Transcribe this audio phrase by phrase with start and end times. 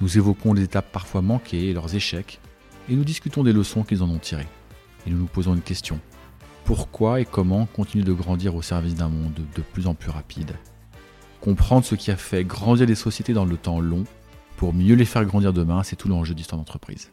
[0.00, 2.40] nous évoquons les étapes parfois manquées et leurs échecs,
[2.88, 4.48] et nous discutons des leçons qu'ils en ont tirées.
[5.06, 6.00] Et nous nous posons une question.
[6.64, 10.56] Pourquoi et comment continuer de grandir au service d'un monde de plus en plus rapide?
[11.40, 14.04] Comprendre ce qui a fait grandir les sociétés dans le temps long,
[14.56, 17.10] pour mieux les faire grandir demain, c'est tout l'enjeu d'histoire d'entreprise.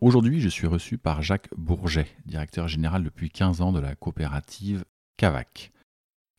[0.00, 4.84] Aujourd'hui, je suis reçu par Jacques Bourget, directeur général depuis 15 ans de la coopérative
[5.16, 5.72] Cavac.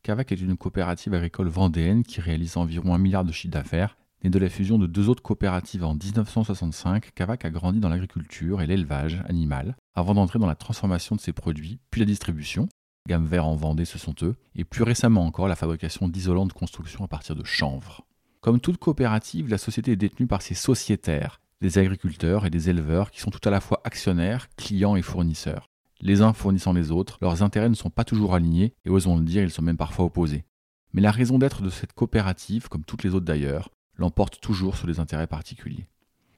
[0.04, 4.30] Cavac est une coopérative agricole vendéenne qui réalise environ un milliard de chiffre d'affaires Né
[4.30, 8.68] de la fusion de deux autres coopératives en 1965, Cavac a grandi dans l'agriculture et
[8.68, 12.68] l'élevage animal, avant d'entrer dans la transformation de ses produits, puis la distribution.
[13.08, 16.54] Gamme vert en Vendée, ce sont eux, et plus récemment encore la fabrication d'isolants de
[16.54, 18.06] construction à partir de chanvre.
[18.42, 23.12] Comme toute coopérative, la société est détenue par ses sociétaires, des agriculteurs et des éleveurs
[23.12, 25.70] qui sont tout à la fois actionnaires, clients et fournisseurs.
[26.02, 29.24] Les uns fournissant les autres, leurs intérêts ne sont pas toujours alignés, et osons le
[29.24, 30.44] dire, ils sont même parfois opposés.
[30.92, 34.88] Mais la raison d'être de cette coopérative, comme toutes les autres d'ailleurs, l'emporte toujours sur
[34.88, 35.88] les intérêts particuliers.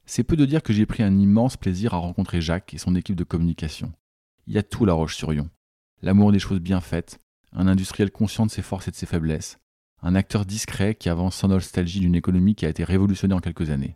[0.05, 2.95] C'est peu de dire que j'ai pris un immense plaisir à rencontrer Jacques et son
[2.95, 3.93] équipe de communication.
[4.47, 5.49] Il y a tout La Roche-sur-Yon.
[6.01, 7.19] L'amour des choses bien faites,
[7.53, 9.59] un industriel conscient de ses forces et de ses faiblesses,
[10.01, 13.69] un acteur discret qui avance sans nostalgie d'une économie qui a été révolutionnée en quelques
[13.69, 13.95] années.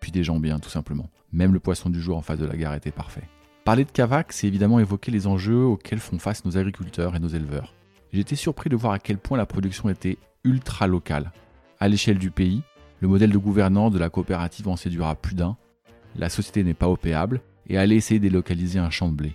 [0.00, 1.10] Puis des gens bien, tout simplement.
[1.32, 3.28] Même le poisson du jour en face de la gare était parfait.
[3.64, 7.28] Parler de Cavac, c'est évidemment évoquer les enjeux auxquels font face nos agriculteurs et nos
[7.28, 7.72] éleveurs.
[8.12, 11.32] Été surpris de voir à quel point la production était ultra locale.
[11.80, 12.62] À l'échelle du pays,
[13.00, 15.56] le modèle de gouvernance de la coopérative en séduira plus d'un.
[16.16, 19.32] La société n'est pas opéable et allait essayer de délocaliser un champ de blé.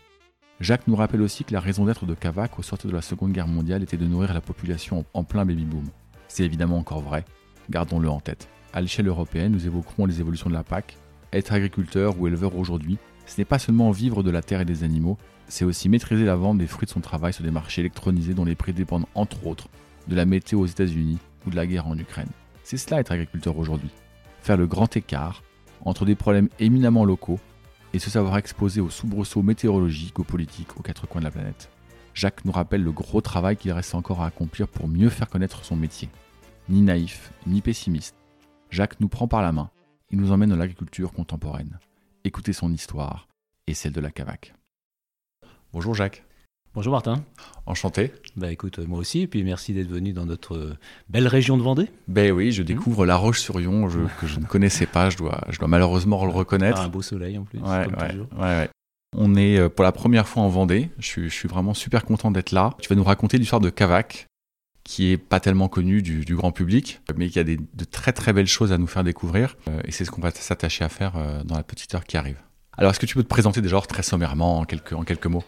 [0.59, 3.33] Jacques nous rappelle aussi que la raison d'être de Cavac au sortir de la Seconde
[3.33, 5.85] Guerre mondiale était de nourrir la population en plein baby-boom.
[6.27, 7.25] C'est évidemment encore vrai,
[7.69, 8.47] gardons-le en tête.
[8.73, 10.97] À l'échelle européenne, nous évoquerons les évolutions de la PAC.
[11.33, 14.83] Être agriculteur ou éleveur aujourd'hui, ce n'est pas seulement vivre de la terre et des
[14.83, 15.17] animaux,
[15.47, 18.45] c'est aussi maîtriser la vente des fruits de son travail sur des marchés électronisés dont
[18.45, 19.67] les prix dépendent entre autres
[20.07, 22.29] de la météo aux États-Unis ou de la guerre en Ukraine.
[22.71, 23.89] C'est cela être agriculteur aujourd'hui.
[24.43, 25.43] Faire le grand écart
[25.81, 27.37] entre des problèmes éminemment locaux
[27.91, 31.69] et se savoir exposer aux soubresauts météorologiques, aux politiques, aux quatre coins de la planète.
[32.13, 35.65] Jacques nous rappelle le gros travail qu'il reste encore à accomplir pour mieux faire connaître
[35.65, 36.07] son métier.
[36.69, 38.15] Ni naïf, ni pessimiste,
[38.69, 39.69] Jacques nous prend par la main
[40.09, 41.77] et nous emmène dans l'agriculture contemporaine.
[42.23, 43.27] Écoutez son histoire
[43.67, 44.53] et celle de la Cavac.
[45.73, 46.23] Bonjour Jacques.
[46.73, 47.21] Bonjour Martin.
[47.65, 48.13] Enchanté.
[48.37, 50.77] Bah écoute, moi aussi, et puis merci d'être venu dans notre euh,
[51.09, 51.89] belle région de Vendée.
[52.07, 53.89] Ben oui, je découvre La Roche-sur-Yon,
[54.21, 56.77] que je ne connaissais pas, je dois, je dois malheureusement le reconnaître.
[56.79, 58.27] Ah, un beau soleil en plus, ouais, comme ouais, toujours.
[58.39, 58.69] ouais,
[59.17, 62.05] On est euh, pour la première fois en Vendée, je suis, je suis vraiment super
[62.05, 62.73] content d'être là.
[62.79, 64.27] Tu vas nous raconter l'histoire de Cavac,
[64.85, 68.13] qui est pas tellement connu du, du, grand public, mais qui a des, de très
[68.13, 70.89] très belles choses à nous faire découvrir, euh, et c'est ce qu'on va s'attacher à
[70.89, 72.37] faire dans la petite heure qui arrive.
[72.77, 75.43] Alors, est-ce que tu peux te présenter déjà très sommairement en quelques, en quelques mots?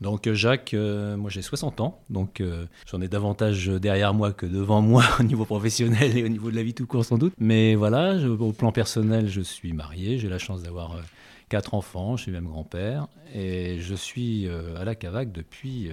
[0.00, 4.32] Donc euh, Jacques, euh, moi j'ai 60 ans, donc euh, j'en ai davantage derrière moi
[4.32, 7.18] que devant moi au niveau professionnel et au niveau de la vie tout court sans
[7.18, 7.34] doute.
[7.38, 10.96] Mais voilà, je, au plan personnel, je suis marié, j'ai la chance d'avoir
[11.48, 15.90] quatre enfants, je suis même grand-père, et je suis à la Cavac depuis...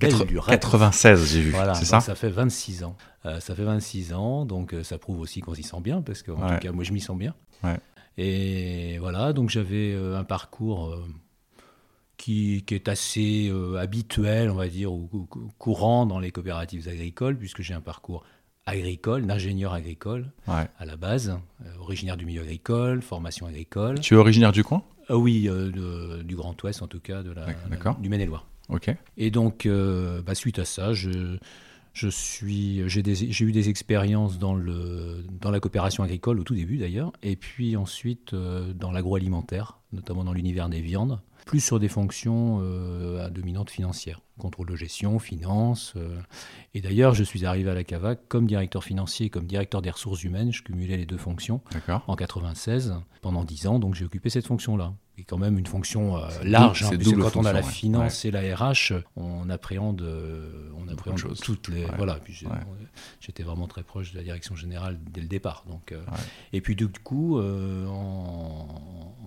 [0.00, 2.96] 96, j'ai vu, voilà, c'est ça Ça fait 26 ans.
[3.24, 6.54] ça fait 26 ans, donc ça prouve aussi qu'on s'y sent bien, parce qu'en Ouais.
[6.54, 7.34] tout cas, moi je m'y sens bien.
[7.62, 7.76] Ouais.
[8.18, 10.96] Et voilà, donc j'avais un parcours
[12.16, 15.26] qui, qui, est assez euh, habituel, on va dire, ou, ou,
[15.58, 18.24] courant dans les coopératives agricoles, puisque j'ai un parcours
[18.66, 20.66] agricole, d'ingénieur agricole ouais.
[20.78, 24.00] à la base, euh, originaire du milieu agricole, formation agricole.
[24.00, 24.82] Tu es originaire du coin?
[25.10, 28.46] Euh, Oui, de, du Grand Ouest en tout cas, de la, la du Maine-et-Loire.
[28.68, 28.94] Ok.
[29.16, 31.36] Et donc, euh, bah, suite à ça, je,
[31.94, 36.76] je suis, j'ai eu des expériences dans, le, dans la coopération agricole au tout début
[36.76, 41.88] d'ailleurs, et puis ensuite euh, dans l'agroalimentaire, notamment dans l'univers des viandes plus sur des
[41.88, 45.92] fonctions euh, à dominante financière, contrôle de gestion, finance.
[45.96, 46.18] Euh,
[46.72, 50.24] et d'ailleurs, je suis arrivé à la CAVAC comme directeur financier, comme directeur des ressources
[50.24, 50.52] humaines.
[50.52, 51.60] Je cumulais les deux fonctions
[52.06, 54.94] en 96 pendant 10 ans, donc j'ai occupé cette fonction-là.
[55.16, 58.30] Et quand même une fonction euh, large, hein, puisque quand on a la finance ouais.
[58.30, 60.02] et la RH, on appréhende,
[60.76, 61.84] on appréhende toutes les.
[61.84, 61.90] Ouais.
[61.96, 62.18] Voilà.
[63.20, 65.64] J'étais vraiment très proche de la direction générale dès le départ.
[65.68, 65.94] Donc,
[66.52, 68.66] et puis du coup, en,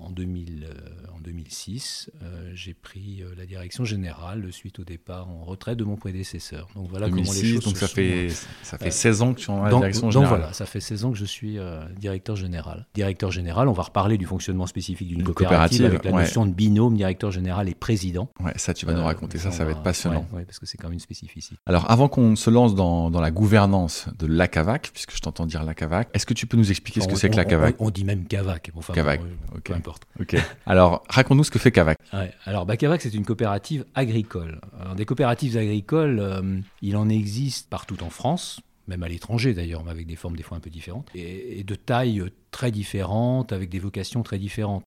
[0.01, 0.67] en, 2000,
[1.15, 5.77] en 2000 2006, euh, j'ai pris euh, la direction générale suite au départ en retraite
[5.77, 6.67] de mon prédécesseur.
[6.75, 8.29] Donc voilà comment les choses donc ça fait
[8.63, 10.29] ça fait 16 ans que tu es en donc, direction générale.
[10.29, 11.57] Donc voilà, ça fait 16 ans que je suis
[11.99, 12.87] directeur général.
[12.93, 16.95] Directeur général, on va reparler du fonctionnement spécifique d'une coopérative, avec la notion de binôme
[16.95, 18.29] directeur général et président.
[18.39, 20.25] Ouais, ça tu vas nous raconter ça, ça va, être passionnant.
[20.33, 21.57] Oui, parce que c'est quand même une spécificité.
[21.65, 25.63] Alors avant qu'on se lance dans, dans la gouvernance de l'ACAVAC, puisque je t'entends dire
[25.63, 28.05] l'ACAVAC, est-ce que tu peux nous expliquer ce que c'est que l'ACAVAC on, on, dit
[28.05, 28.71] même CAVAC.
[28.75, 29.21] Enfin, CAVAC,
[29.63, 30.03] peu importe.
[30.19, 30.35] Ok.
[30.65, 31.97] Alors, raconte-nous ce que fait CAVAC.
[32.45, 34.61] Alors, bah, CAVAC, c'est une coopérative agricole.
[34.79, 39.83] Alors, des coopératives agricoles, euh, il en existe partout en France, même à l'étranger d'ailleurs,
[39.83, 43.69] mais avec des formes des fois un peu différentes, et, de tailles très différentes, avec
[43.69, 44.83] des vocations très différentes.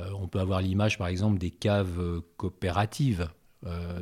[0.00, 3.28] Euh, on peut avoir l'image, par exemple, des caves euh, coopératives.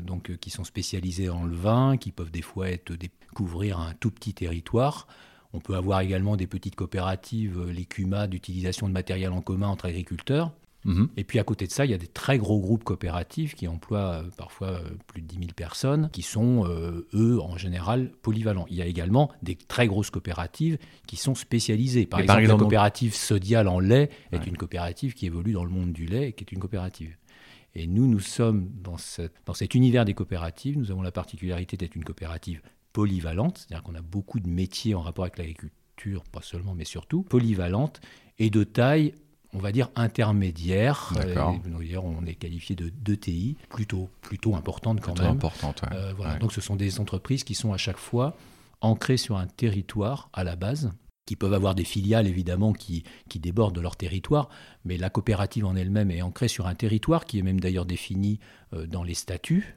[0.03, 2.97] donc, qui sont spécialisées le vin, qui peuvent des fois être
[3.35, 5.07] couvrir un tout petit territoire.
[5.53, 7.87] On peut avoir également des petites coopératives, les
[8.27, 10.55] d'utilisation de matériel en commun entre agriculteurs.
[10.85, 11.09] Mhm.
[11.17, 13.69] Et puis à côté de ça, il y a des très gros groupes coopératifs qui
[13.69, 16.65] emploient euh, parfois euh, plus de 10 000 personnes, qui sont,
[17.15, 18.67] eux, en général, polyvalents.
[18.71, 22.07] Il y a également des très grosses coopératives qui sont spécialisées.
[22.07, 25.93] Par, exemple, la coopérative Sodial en lait est une coopérative qui évolue dans le monde
[25.93, 27.17] du lait et qui est une coopérative.
[27.75, 28.97] Et nous, nous sommes dans,
[29.47, 32.63] dans cet univers des coopératives, nous avons la particularité d'être une coopérative
[32.93, 37.23] polyvalente, c'est-à-dire qu'on a beaucoup de métiers en rapport avec l'agriculture, pas seulement, mais surtout
[37.23, 38.01] polyvalente,
[38.39, 39.15] et de taille,
[39.53, 41.13] on va dire, intermédiaire.
[41.15, 41.59] D'accord.
[42.03, 45.37] on est qualifié de d'ETI, plutôt, plutôt importante quand plutôt même.
[45.37, 46.39] importante, euh, voilà.
[46.39, 48.37] Donc ce sont des entreprises qui sont à chaque fois
[48.81, 50.93] ancrées sur un territoire à la base,
[51.27, 54.49] qui peuvent avoir des filiales évidemment qui, qui débordent de leur territoire,
[54.85, 58.41] mais la coopérative en elle-même est ancrée sur un territoire qui est même d'ailleurs défini
[58.73, 59.77] euh, dans les statuts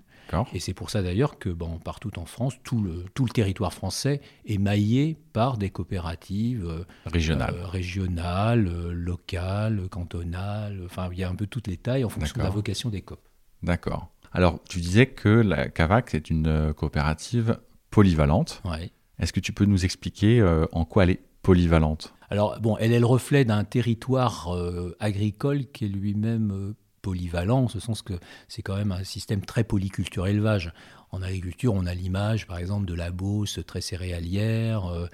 [0.53, 3.73] et c'est pour ça d'ailleurs que bon, partout en France, tout le, tout le territoire
[3.73, 10.81] français est maillé par des coopératives euh, régionales, euh, régionales euh, locales, cantonales.
[10.85, 13.01] Enfin, il y a un peu toutes les tailles en fonction de la vocation des
[13.01, 13.19] COP.
[13.61, 14.09] D'accord.
[14.31, 17.59] Alors, tu disais que la CAVAC est une coopérative
[17.91, 18.61] polyvalente.
[18.65, 18.91] Ouais.
[19.19, 22.15] Est-ce que tu peux nous expliquer en quoi elle est polyvalente?
[22.31, 24.51] Alors, bon, elle est le reflet d'un territoire
[24.99, 26.73] agricole qui est lui-même
[27.03, 28.13] polyvalent, en ce sens que
[28.47, 30.73] c'est quand même un système très polyculture élevage.
[31.11, 34.87] En agriculture, on a l'image, par exemple, de la Beauce très céréalière.
[34.87, 35.05] Euh,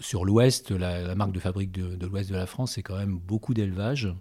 [0.00, 3.54] sur l'ouest, la, marque de fabrique de, l'ouest de la France, c'est quand même beaucoup
[3.54, 4.12] d'élevage.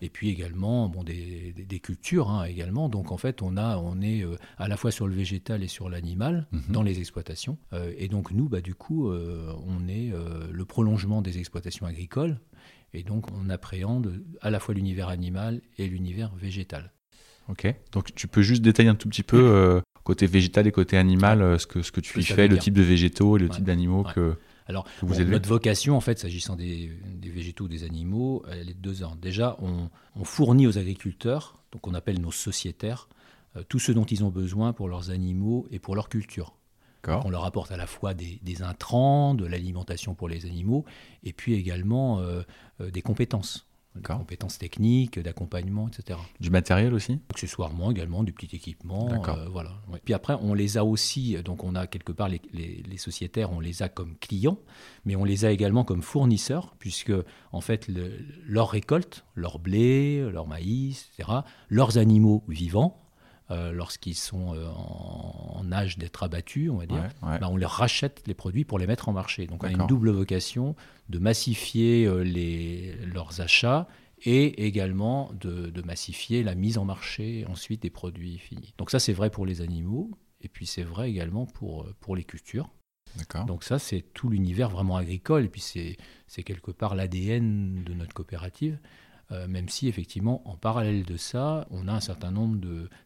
[0.00, 2.88] Et puis également, bon, des, cultures hein, également.
[2.88, 5.68] Donc en fait, on, a, on est euh, à la fois sur le végétal et
[5.68, 6.62] sur l'animal mhm.
[6.70, 7.58] dans les exploitations.
[7.74, 10.12] Euh, et donc nous, bah, du coup, on est
[10.50, 12.38] le prolongement des exploitations agricoles
[12.92, 16.92] et donc, on appréhende à la fois l'univers animal et l'univers végétal.
[17.48, 17.72] Ok.
[17.92, 21.42] Donc, tu peux juste détailler un tout petit peu, euh, côté végétal et côté animal,
[21.42, 23.64] euh, ce, que, ce que tu y fais, le type de végétaux et le type
[23.64, 24.36] d'animaux que.
[24.66, 26.92] Alors, vous notre vocation, en fait, s'agissant des,
[27.22, 29.16] végétaux ou des animaux, elle est de deux ans.
[29.20, 29.90] Déjà, on,
[30.24, 33.08] fournit aux agriculteurs, donc on appelle nos sociétaires,
[33.56, 36.54] euh, tout ce dont ils ont besoin pour leurs animaux et pour leur culture.
[37.08, 40.84] On leur apporte à la fois des, intrants, de l'alimentation pour les animaux,
[41.22, 42.42] et puis également euh,
[42.80, 43.66] euh, des compétences.
[43.96, 46.16] Des compétences techniques, d'accompagnement, etc.
[46.38, 47.18] Du matériel aussi?
[47.28, 49.10] Accessoirement également, du petit équipement.
[49.10, 49.72] Euh, voilà.
[50.04, 53.82] Puis après, on les a aussi, donc on a quelque part les, sociétaires, on les
[53.82, 54.58] a comme clients,
[55.04, 57.12] mais on les a également comme fournisseurs, puisque
[57.50, 57.88] en fait,
[58.46, 61.38] leur récolte, leur blé, leur maïs, etc.,
[61.68, 62.96] leurs animaux vivants,
[63.50, 68.22] euh, lorsqu'ils sont euh, en, âge d'être abattus, on va dire, bah, on leur rachète
[68.26, 69.46] les produits pour les mettre en marché.
[69.46, 70.76] Donc on a une double vocation
[71.08, 73.88] de massifier euh, les, leurs achats
[74.22, 78.74] et également de, massifier la mise en marché ensuite des produits finis.
[78.78, 80.10] Donc ça c'est vrai pour les animaux
[80.42, 82.70] et puis c'est vrai également pour, pour les cultures.
[83.46, 88.14] Donc ça c'est tout l'univers vraiment agricole et puis c'est quelque part l'ADN de notre
[88.14, 88.78] coopérative.
[89.32, 92.58] Euh, même si effectivement, en parallèle de ça, on a un certain nombre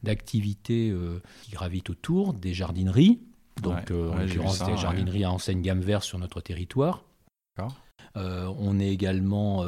[0.03, 3.21] d'activités euh, qui gravitent autour des jardineries.
[3.63, 7.05] Donc, euh, en l'occurrence, des jardineries à enseigne gamme verte sur notre territoire.
[8.17, 9.65] on est également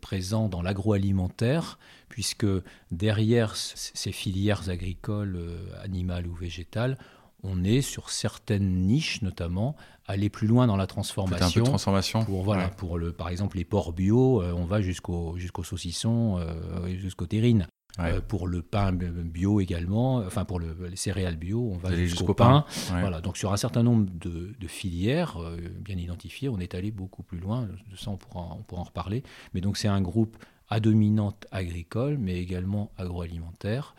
[0.00, 2.46] présent dans l'agroalimentaire, puisque
[2.90, 5.38] derrière ces filières agricoles,
[5.82, 6.96] animales ou végétales,
[7.42, 9.76] on est sur certaines niches, notamment,
[10.08, 11.60] aller plus loin dans la transformation.
[11.60, 12.24] Un peu transformation.
[12.24, 16.38] Pour, voilà, pour le, par exemple les porcs bio, euh, on va jusqu'au jusqu'au saucisson,
[16.38, 17.68] euh, jusqu'au terrine.
[18.00, 22.32] Euh, pour le pain bio également, enfin pour le, les céréales bio, on va jusqu'au
[22.32, 22.64] pain.
[22.90, 25.38] Voilà, donc sur un certain nombre de, filières
[25.80, 27.68] bien identifiées, on est allé beaucoup plus loin.
[27.90, 29.24] De ça, on pourra, on pourra en reparler.
[29.52, 30.36] Mais donc c'est un groupe
[30.68, 33.96] à dominante agricole, mais également agroalimentaire.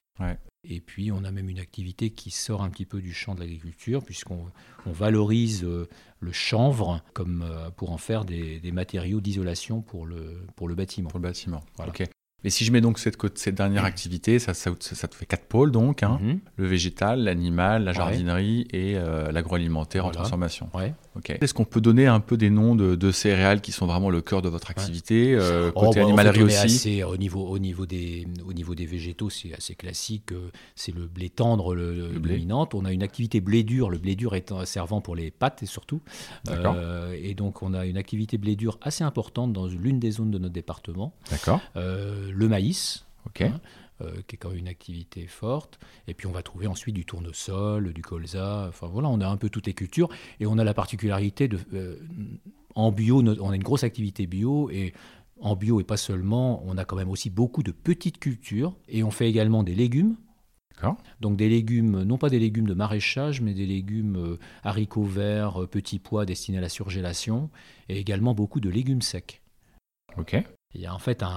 [0.63, 3.39] Et puis, on a même une activité qui sort un petit peu du champ de
[3.39, 4.51] l'agriculture, puisqu'on
[4.85, 5.87] valorise euh,
[6.19, 11.09] le chanvre comme, euh, pour en faire des, matériaux d'isolation pour le, pour le bâtiment.
[11.09, 11.63] Pour le bâtiment,
[12.45, 15.45] Et si je mets donc cette, cette dernière activité, ça, ça, ça, te fait quatre
[15.45, 16.19] pôles donc, hein.
[16.21, 16.39] Mhm.
[16.55, 17.97] le végétal, l'animal, la Ouais.
[17.97, 20.69] jardinerie et euh, l'agroalimentaire en transformation.
[20.73, 20.93] Ouais.
[21.17, 21.31] Ok.
[21.41, 24.21] Est-ce qu'on peut donner un peu des noms de, de céréales qui sont vraiment le
[24.21, 27.59] cœur de votre activité euh, Oh, Côté bah, en animalerie aussi assez- au, niveau, au,
[27.59, 30.31] niveau des, au niveau des végétaux, c'est assez classique.
[30.31, 32.35] euh, C'est le blé tendre, le, Le blé.
[32.35, 32.73] dominante.
[32.73, 35.65] On a une activité blé dur, le blé dur étant servant pour les pâtes et
[35.65, 36.01] surtout.
[36.49, 40.31] Euh, et donc, on a une activité blé dur assez importante dans l'une des zones
[40.31, 41.13] de notre département.
[41.31, 41.59] D'accord.
[41.75, 43.05] Euh, le maïs.
[43.41, 43.59] Hein.
[44.01, 45.79] euh, qui est quand même une activité forte.
[46.07, 48.65] Et puis on va trouver ensuite du tournesol, du colza.
[48.69, 50.09] Enfin voilà, on a un peu toutes les cultures.
[50.39, 51.59] Et on a la particularité de.
[51.73, 51.97] euh,
[52.75, 54.69] en bio, on a une grosse activité bio.
[54.71, 54.93] Et
[55.41, 58.75] en bio, et pas seulement, on a quand même aussi beaucoup de petites cultures.
[58.87, 60.15] Et on fait également des légumes.
[61.19, 65.63] Donc des légumes, non pas des légumes de maraîchage, mais des légumes euh, haricots verts,
[65.63, 67.49] euh, petits pois destinés à la surgélation.
[67.89, 69.41] Et également beaucoup de légumes secs.
[70.17, 70.41] Ok.
[70.75, 71.29] Il y a en fait un,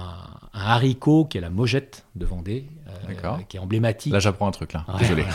[0.53, 4.13] un haricot qui est la mogette de Vendée, euh, qui est emblématique.
[4.13, 4.85] Là, j'apprends un truc là.
[4.87, 5.23] Ouais, Désolé.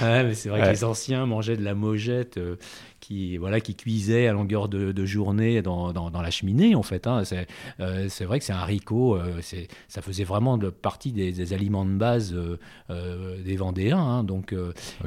[0.00, 0.66] Ouais, mais c'est vrai Ouais.
[0.68, 2.56] que les anciens mangeaient de la mogette euh,
[3.00, 6.82] qui, voilà, qui cuisait à longueur de, de journée dans, dans- dans la cheminée, en
[6.82, 7.06] fait.
[7.06, 7.24] hein.
[7.24, 7.46] C'est
[7.80, 9.40] euh, vrai que c'est un haricot, euh,
[9.88, 12.34] ça faisait vraiment de, partie des, des aliments de base
[12.90, 13.98] euh, des Vendéens.
[13.98, 14.24] hein.
[14.24, 14.54] donc.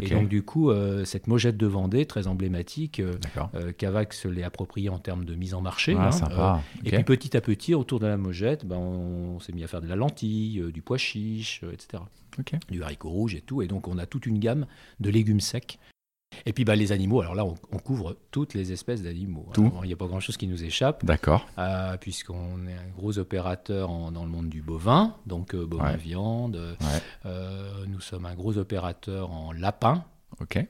[0.01, 0.71] Et donc, du coup,
[1.05, 3.01] cette mogette de Vendée, très emblématique,
[3.77, 5.95] Cavac se l'est appropriée en termes de mise en marché.
[5.98, 6.12] Ah, hein.
[6.12, 6.62] sympa.
[6.86, 9.81] Et puis petit à petit, autour de la mogette, ben, on, s'est mis à faire
[9.81, 12.03] de la lentille, du pois chiche, etc.
[12.69, 13.62] Du haricot rouge et tout.
[13.62, 14.65] Et donc on a toute une gamme
[15.00, 15.77] de légumes secs.
[16.46, 19.46] Et puis bah, les animaux, alors là on, on couvre toutes les espèces d'animaux.
[19.50, 19.54] hein.
[19.54, 19.72] Tout.
[19.84, 21.46] Il n'y a pas grand-chose qui nous échappe, D'accord.
[21.58, 25.92] euh, puisqu'on est un gros opérateur en- dans le monde du bovin, donc euh, bovin
[25.92, 25.98] Ouais.
[25.98, 26.56] viande.
[26.82, 26.88] Ouais.
[27.26, 30.04] euh, nous sommes un gros opérateur en lapin.
[30.40, 30.66] Ok.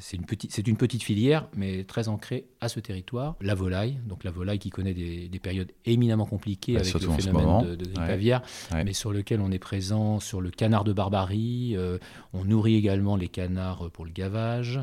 [0.00, 3.36] C'est une, petite, c'est une petite filière, mais très ancrée à ce territoire.
[3.40, 7.00] La volaille, donc la volaille qui connaît des, des périodes éminemment compliquées Bah, avec le
[7.10, 8.04] phénomène de, de grippe Ouais.
[8.12, 8.84] aviaire, Ouais.
[8.84, 11.74] mais sur lequel on est présent sur le canard de Barbarie.
[11.76, 11.98] euh,
[12.32, 14.80] on nourrit également les canards pour le gavage,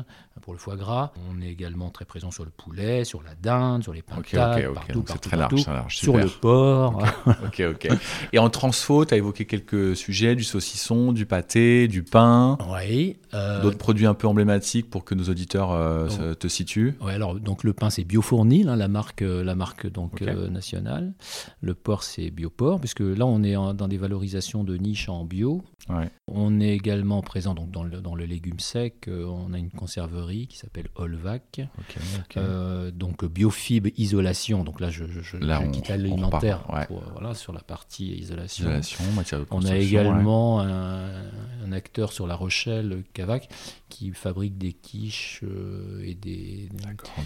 [0.48, 1.12] pour le foie gras.
[1.30, 4.66] On est également très présent sur le poulet, sur la dinde, sur les pintades, ok,
[4.70, 4.74] ok.
[4.74, 5.70] partout, Donc, c'est partout, très large, partout.
[5.72, 5.96] large.
[5.98, 7.04] Sur le porc.
[7.44, 7.88] Ok, ok.
[8.32, 13.18] Et en transfo, tu as évoqué quelques sujets, du saucisson, du pâté, du pain, Oui.
[13.34, 16.34] euh, d'autres produits un peu emblématiques pour que nos auditeurs euh, Oh.
[16.34, 16.94] te situent.
[17.02, 20.48] Ouais, alors donc le pain c'est Biofournil, hein, la marque, euh, la marque donc euh,
[20.48, 21.12] nationale.
[21.60, 25.26] Le porc c'est Bioport, puisque là on est en- dans des valorisations de niche en
[25.26, 25.62] bio.
[25.88, 26.08] Ouais.
[26.26, 29.08] On est également présent donc dans le, dans le légume sec.
[29.08, 31.60] euh, on a une conserverie qui s'appelle Olvac.
[32.36, 34.64] Euh, donc biofibre isolation.
[34.64, 36.86] Donc là je, je, je- Là, je quitte l'alimentaire ouais.
[36.90, 38.64] euh, voilà, sur la partie isolation.
[38.66, 41.10] Isolation, matière de On a également un,
[41.64, 43.48] un acteur sur La Rochelle, Cavac,
[43.88, 46.68] qui fabrique des quiches euh, et des,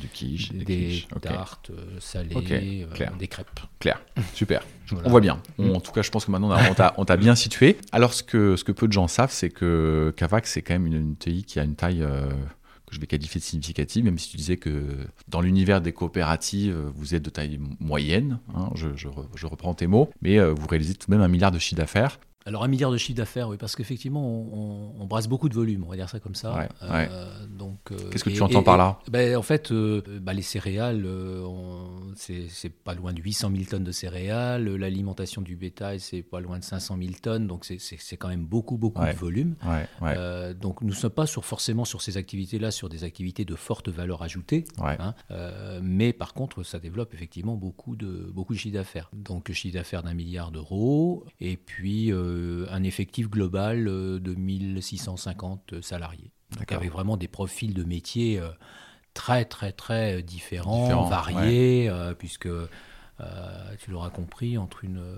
[0.00, 2.86] du quiche, des, des tartes salées,
[3.18, 3.60] des crêpes.
[3.78, 4.00] clair.
[4.34, 4.62] Super.
[4.92, 5.08] Voilà.
[5.08, 5.40] On voit bien.
[5.58, 5.76] On- Mm.
[5.76, 7.76] en tout cas, je pense que maintenant, on t'a- on t'a bien situé.
[7.92, 10.86] Alors, ce que, ce que peu de gens savent, c'est que Cavac, c'est quand même
[10.86, 12.28] une, une TI qui a une taille euh,
[12.86, 14.84] que je vais qualifier de significative, même si tu disais que
[15.28, 18.38] dans l'univers des coopératives, vous êtes de taille moyenne.
[18.54, 20.10] hein, je, je reprends tes mots.
[20.20, 22.18] Mais euh, vous réalisez tout de même un milliard de chiffre d'affaires.
[22.46, 24.58] Alors un milliard de chiffre d'affaires, oui, parce qu'effectivement, on,
[24.98, 26.54] on- on brasse beaucoup de volume, on va dire ça comme ça.
[26.56, 29.70] Ouais, Euh, donc, euh, Qu'est-ce que et- tu entends et- par là ben, En fait,
[29.72, 31.06] euh, bah, les céréales,
[32.16, 34.68] c'est pas loin de 800 000 tonnes de céréales.
[34.76, 37.46] L'alimentation du bétail, c'est pas loin de 500 000 tonnes.
[37.46, 39.12] Donc c'est- c'est c'est quand même beaucoup, beaucoup Ouais.
[39.12, 39.54] de volume.
[40.60, 43.88] Donc nous ne sommes pas sur, forcément sur ces activités-là, sur des activités de forte
[43.88, 44.64] valeur ajoutée.
[44.78, 45.14] Hein,
[45.82, 49.10] mais par contre, ça développe effectivement beaucoup de, beaucoup de chiffre d'affaires.
[49.12, 52.10] Donc, chiffre d'affaires d'un milliard d'euros, et puis
[52.70, 56.30] un effectif global euh, de 1650 salariés.
[56.58, 58.48] Donc, avec vraiment des profils de métiers euh,
[59.14, 62.66] très, très, très différents, variés, euh, puisque euh,
[63.78, 64.98] tu l'auras compris, entre une.
[64.98, 65.16] euh,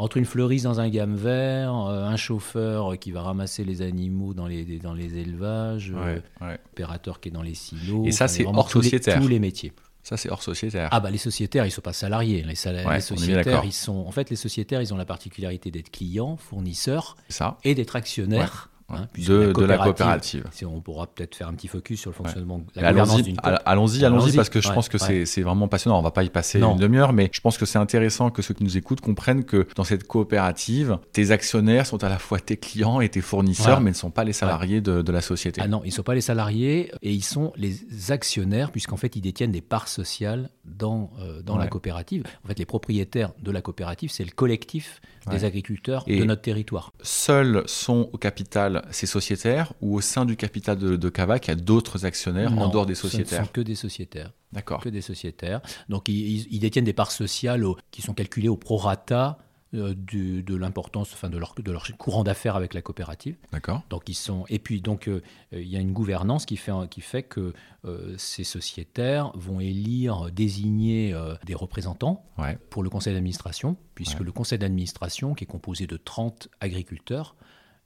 [0.00, 4.32] entre une fleuriste dans un gamme vert, euh, un chauffeur qui va ramasser les animaux
[4.32, 6.60] dans les, dans les élevages, euh, ouais, ouais.
[6.72, 8.04] opérateur qui est dans les silos.
[8.06, 9.20] Et ça, c'est hors tous les- sociétaire.
[9.20, 9.72] Tous les métiers.
[10.08, 10.88] Ça, c'est hors sociétaire.
[10.90, 12.42] Ah bah les sociétaires, ils sont pas salariés.
[12.42, 14.06] Les, sala- Ouais, les sociétaires, ils sont.
[14.06, 17.58] En fait, les sociétaires, ils ont la particularité d'être clients, fournisseurs ça.
[17.62, 18.70] et d'être actionnaires.
[18.88, 20.44] Hein, de, de la coopérative.
[20.52, 23.20] Si on pourra peut-être faire un petit focus sur le fonctionnement, Mais la gouvernance
[23.64, 25.24] Allons-y, d'une allons-y, parce que je ouais, pense que ouais.
[25.26, 25.98] c'est- vraiment passionnant.
[25.98, 26.72] On va pas y passer Non.
[26.72, 29.66] une demi-heure, mais je pense que c'est intéressant que ceux qui nous écoutent comprennent que
[29.76, 33.90] dans cette coopérative, tes actionnaires sont à la fois tes clients et tes fournisseurs, mais
[33.90, 35.60] ne sont pas les salariés de, de la société.
[35.64, 39.16] Ah non, ils ne sont pas les salariés et ils sont les actionnaires, puisqu'en fait,
[39.16, 42.24] ils détiennent des parts sociales dans, euh, dans la coopérative.
[42.44, 46.42] En fait, les propriétaires de la coopérative, c'est le collectif des agriculteurs Et- de notre
[46.42, 46.92] territoire.
[47.02, 51.50] Seuls sont au capital ces sociétaires ou au sein du capital de, de Cavac, il
[51.50, 54.32] y a d'autres actionnaires en dehors des Ce ne sociétaires sont que des sociétaires.
[54.52, 54.80] D'accord.
[54.80, 55.60] que des sociétaires.
[55.90, 59.36] Donc ils, ils- ils détiennent des parts sociales au- qui sont calculées au prorata
[59.74, 63.36] euh, de l'importance, enfin de leur, de leur courant d'affaires avec la coopérative.
[63.52, 63.82] D'accord.
[63.90, 65.20] Donc ils sont et puis donc euh,
[65.52, 67.52] il y a une gouvernance qui fait qui fait que
[67.84, 72.24] euh, ces sociétaires vont élire, désigner des représentants
[72.70, 77.36] pour le conseil d'administration, puisque le conseil d'administration qui est composé de 30 agriculteurs,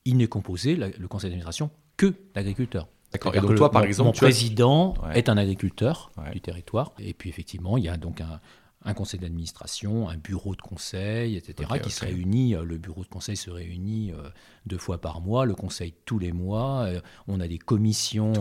[0.05, 2.87] il n'est composé le conseil d'administration que d'agriculteurs.
[3.13, 3.35] D'accord.
[3.35, 6.93] Et donc toi, par exemple, mon président est un agriculteur du territoire.
[7.01, 8.41] Et puis effectivement, il y a donc un,
[8.85, 12.55] un conseil d'administration, un bureau de conseil, etc., qui se réunit.
[12.55, 14.29] Euh, le bureau de conseil se réunit euh,
[14.67, 16.85] deux fois par mois, le conseil tous les mois.
[16.87, 18.33] Euh, on a des commissions,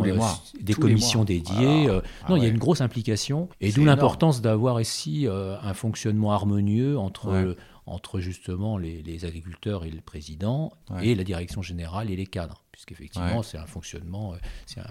[0.60, 1.90] des commissions dédiées.
[1.90, 3.50] Ah non, il y a une grosse implication.
[3.60, 7.56] Et d'où l'importance d'avoir ici un fonctionnement harmonieux entre,
[7.86, 13.44] entre justement les, agriculteurs et le président, et la direction générale et les cadres puisqu'effectivement,
[13.44, 14.34] c'est un fonctionnement.
[14.34, 14.82] Euh,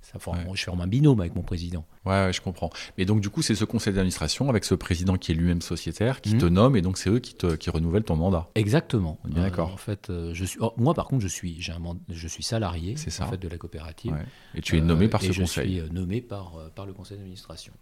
[0.00, 1.84] ça forme, Je forme un binôme avec mon président.
[2.04, 2.70] Ouais, je comprends.
[2.96, 6.20] Mais donc, du coup, c'est ce conseil d'administration avec ce président qui est lui-même sociétaire
[6.20, 6.38] qui mmh.
[6.38, 8.48] te nomme et donc c'est eux qui, te, qui renouvellent ton mandat.
[8.54, 9.18] Exactement.
[9.24, 9.70] bien d'accord.
[9.70, 12.28] Euh, en fait, euh, je suis, oh, moi, par contre, je suis, j'ai un je
[12.28, 13.26] suis salarié ça.
[13.26, 14.16] En fait, de la coopérative.
[14.54, 15.78] Et tu es nommé par ce conseil.
[15.78, 17.74] Je suis nommé par, par le conseil d'administration.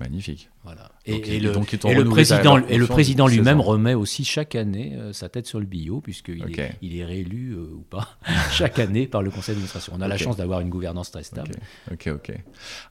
[0.00, 0.50] Magnifique.
[0.64, 0.90] Voilà.
[1.06, 5.46] Et, le, le, président, et le président lui-même remet aussi chaque année euh, sa tête
[5.46, 8.18] sur le billot, puisqu'il est, il est réélu euh, ou pas
[8.50, 9.92] chaque année par le conseil d'administration.
[9.96, 11.54] On a la chance d'avoir une gouvernance très stable.
[11.92, 12.32] Ok, ok.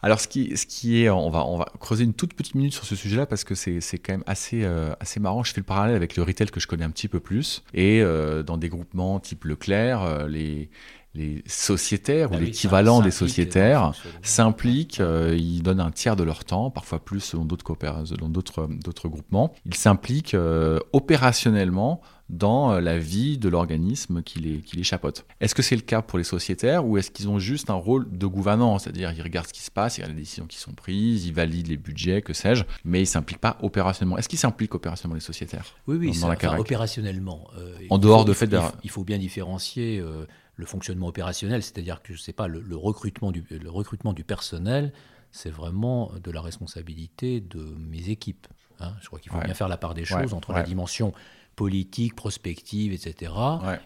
[0.01, 2.73] Alors, ce qui, ce qui est, on va, on va creuser une toute petite minute
[2.73, 5.43] sur ce sujet-là parce que c'est quand même assez, euh, assez marrant.
[5.43, 7.63] Je fais le parallèle avec le retail que je connais un petit peu plus.
[7.73, 8.01] Et
[8.45, 10.69] dans des groupements type Leclerc, les
[11.15, 13.91] les sociétaires ou ah l'équivalent des sociétaires
[14.23, 17.77] s'impliquent, euh, ils donnent un tiers de leur temps, parfois plus selon d'autres
[18.83, 19.53] d'autres groupements.
[19.65, 25.25] Ils s'impliquent euh, opérationnellement dans euh, la vie de l'organisme qui les, qui les chapeaute.
[25.39, 28.07] Est-ce que c'est le cas pour les sociétaires ou est-ce qu'ils ont juste un rôle
[28.09, 30.71] de gouvernance C'est-à-dire ils regardent ce qui se passe, ils regardent les décisions qui sont
[30.71, 34.17] prises, ils valident les budgets, que sais-je, mais ils ne s'impliquent pas opérationnellement.
[34.17, 35.65] Est-ce qu'ils s'impliquent opérationnellement les sociétaires?
[35.85, 37.47] Oui, oui, dans, opérationnellement.
[37.91, 38.49] en dehors de fait
[38.83, 40.01] Il faut bien différencier
[40.55, 44.93] le fonctionnement opérationnel, c'est-à-dire que je sais pas, le, recrutement du, le recrutement du personnel,
[45.31, 48.47] c'est vraiment de la responsabilité de mes équipes.
[48.79, 48.93] Hein.
[49.01, 51.13] Je crois qu'il faut bien faire la part des choses entre la dimension
[51.55, 53.31] politique, prospective, etc.,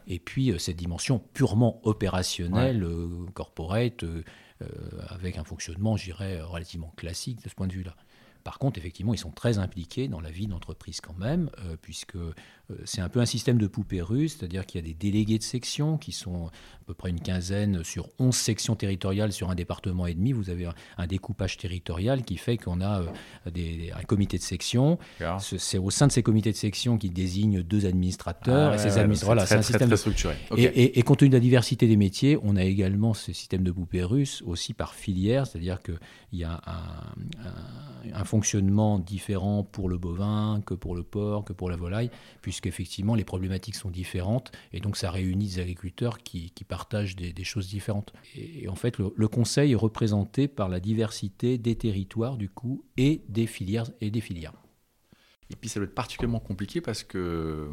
[0.08, 4.24] et puis euh, cette dimension purement opérationnelle, euh, corporate, euh,
[5.10, 7.96] avec un fonctionnement, je dirais, relativement classique de ce point de vue-là.
[8.48, 11.50] Par contre, effectivement, ils sont très impliqués dans la vie d'entreprise quand même,
[11.82, 12.16] puisque
[12.72, 15.38] euh, c'est un peu un système de poupée russe, c'est-à-dire qu'il y a des délégués
[15.38, 19.56] de section qui sont à peu près une quinzaine sur 11 sections territoriales sur un
[19.56, 20.34] département et demi.
[20.34, 25.00] Vous avez un, découpage territorial qui fait qu'on a euh, des, un comité de section.
[25.40, 28.74] C'est au sein de ces comités de section qui désignent deux administrateurs.
[28.74, 28.90] Ah ces
[29.24, 30.36] voilà, c'est un système très structuré.
[30.58, 34.04] Et, compte tenu de la diversité des métiers, on a également ce système de poupée
[34.04, 35.98] russe aussi par filière, c'est-à-dire qu'il
[36.34, 41.72] y a un, un, fonctionnement différent pour le bovin que pour le porc, que pour
[41.72, 42.12] la volaille,
[42.44, 47.44] puisque puisqu'effectivement les problématiques sont différentes et donc ça réunit des agriculteurs qui, partagent des,
[47.44, 48.14] choses différentes.
[48.36, 53.24] Et, en fait, le, conseil est représenté par la diversité des territoires du coup et
[53.28, 54.54] des filières et des filières.
[55.50, 57.70] Et puis ça doit être particulièrement compliqué parce que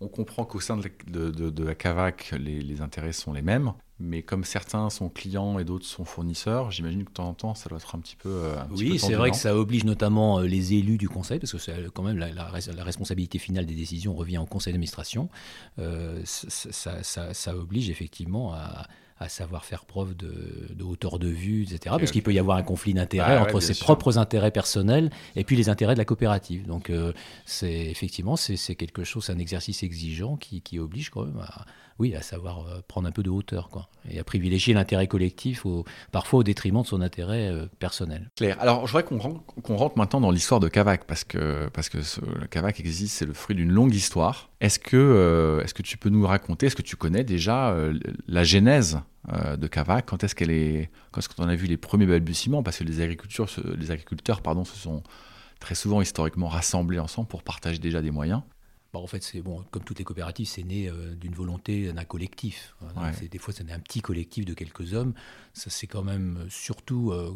[0.00, 3.72] on comprend qu'au sein de la, CAVAC, les, intérêts sont les mêmes,
[4.04, 7.54] mais comme certains sont clients et d'autres sont fournisseurs, j'imagine que de temps en temps,
[7.54, 8.28] ça doit être un petit peu.
[8.28, 11.58] Euh, oui, c'est vrai que ça oblige notamment euh, les élus du conseil, parce que
[11.58, 12.44] c'est quand même la,
[12.84, 15.28] responsabilité finale des décisions revient au conseil d'administration.
[15.78, 18.86] Euh, ça, oblige effectivement à,
[19.28, 21.96] savoir faire preuve de, hauteur de vue, etc.
[21.98, 25.56] Parce qu'il peut y avoir un conflit d'intérêts entre ses propres intérêts personnels et puis
[25.56, 26.66] les intérêts de la coopérative.
[26.66, 26.90] Donc,
[27.46, 31.64] c'est effectivement, c'est quelque chose, c'est un exercice exigeant qui, qui oblige quand même à
[31.98, 35.64] oui, à savoir euh, prendre un peu de hauteur, quoi, et à privilégier l'intérêt collectif,
[35.64, 38.30] au, parfois au détriment de son intérêt euh, personnel.
[38.36, 38.60] Claire.
[38.60, 41.98] Alors, je voudrais qu'on rentre, rentre, maintenant dans l'histoire de Cavac, parce que, parce que
[41.98, 44.50] le Cavac existe, c'est le fruit d'une longue histoire.
[44.64, 47.76] Est-ce que, euh, est-ce que tu peux nous raconter, est-ce que tu connais déjà
[48.28, 49.00] la genèse
[49.30, 52.62] de Cavac Quand est-ce qu'elle est, quand est-ce qu'on a vu les premiers balbutiements?
[52.62, 53.48] Parce que les agriculteurs,
[53.78, 55.02] les agriculteurs, pardon, se sont
[55.60, 58.42] très souvent historiquement rassemblés ensemble pour partager déjà des moyens.
[58.94, 62.04] Bah, en fait, c'est bon, comme toutes les coopératives, c'est né euh, d'une volonté d'un
[62.04, 62.76] collectif.
[63.28, 65.14] Des fois, c'est un petit collectif de quelques hommes.
[65.52, 67.32] Ça, c'est quand même euh, surtout euh,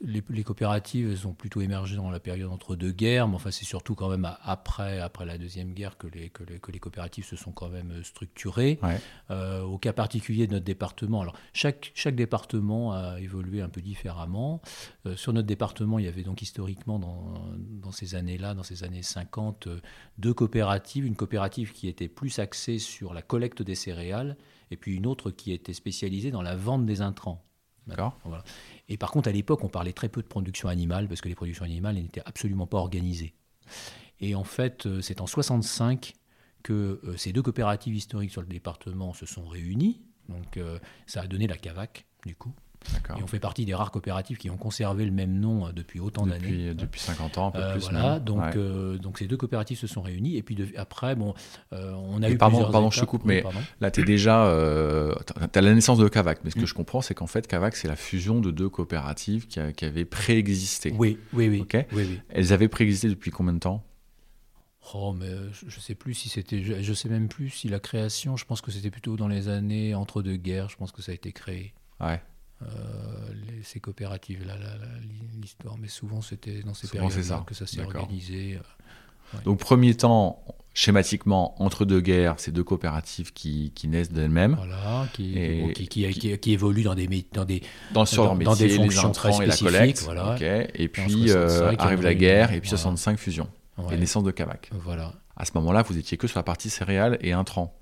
[0.00, 3.94] les, coopératives ont plutôt émergé dans la période entre deux guerres, mais enfin c'est surtout
[3.94, 7.68] quand même après, après la deuxième guerre que les, que les, coopératives se sont quand
[7.68, 8.78] même euh, structurées.
[9.30, 13.80] Euh, au cas particulier de notre département, alors chaque, chaque département a évolué un peu
[13.80, 14.62] différemment.
[15.06, 18.84] Euh, sur notre département, il y avait donc historiquement dans, dans ces années-là, dans ces
[18.84, 19.68] années 50,
[20.18, 21.04] deux coopératives.
[21.04, 24.36] Une coopérative qui était plus axée sur la collecte des céréales
[24.70, 27.44] et puis une autre qui était spécialisée dans la vente des intrants.
[27.86, 28.18] D'accord.
[28.90, 31.34] Et par contre, à l'époque, on parlait très peu de production animale parce que les
[31.34, 33.32] productions animales n'étaient absolument pas organisées.
[34.20, 36.12] Et en fait, c'est en 65
[36.62, 40.02] que ces deux coopératives historiques sur le département se sont réunies.
[40.28, 40.58] Donc
[41.06, 42.52] ça a donné la CAVAC, du coup.
[43.16, 46.00] Et on fait partie des rares coopératives qui ont conservé le même nom euh, depuis
[46.00, 46.74] autant d'années.
[46.74, 47.90] Depuis 50 ans, un peu euh, plus.
[47.90, 50.36] Voilà, donc, euh, donc ces deux coopératives se sont réunies.
[50.36, 51.34] Et puis après, bon,
[51.72, 53.44] on a eu pardon, plusieurs Pardon, je te coupe, mais
[53.80, 54.46] là, tu es déjà.
[55.52, 56.40] tu as la naissance de Cavac.
[56.44, 56.66] Mais ce que mm.
[56.66, 60.04] je comprends, c'est qu'en fait, Cavac, c'est la fusion de deux coopératives qui, qui avaient
[60.04, 60.94] préexisté.
[60.96, 61.66] Oui, oui, oui.
[61.72, 62.20] oui, oui.
[62.30, 63.84] Elles avaient préexisté depuis combien de temps?
[64.94, 66.62] Oh, mais je ne sais plus si c'était.
[66.62, 69.48] Je, ne sais même plus si la création, je pense que c'était plutôt dans les
[69.48, 71.74] années entre deux guerres, je pense que ça a été créé.
[72.00, 72.20] Ouais.
[72.62, 72.66] Euh,
[73.62, 74.54] ces coopératives-là,
[75.40, 75.76] l'histoire.
[75.78, 78.58] Mais souvent, c'était dans ces périodes-là que ça s'est organisé.
[79.34, 80.42] Euh, Donc, premier temps,
[80.74, 84.56] schématiquement, entre deux guerres, ces deux coopératives qui, naissent d'elles-mêmes.
[84.56, 89.12] Voilà, qui, qui, qui, évoluent dans des, dans des, dans, sur leur métier, des fonctions
[89.12, 90.02] très et la collecte.
[90.04, 90.36] Voilà.
[90.74, 93.48] Et puis euh, arrive la guerre, et puis 65 fusion.
[93.90, 94.70] Et naissance de Cavac.
[94.72, 95.14] Voilà.
[95.36, 97.74] À ce moment-là, vous étiez que sur la partie céréales et intrants.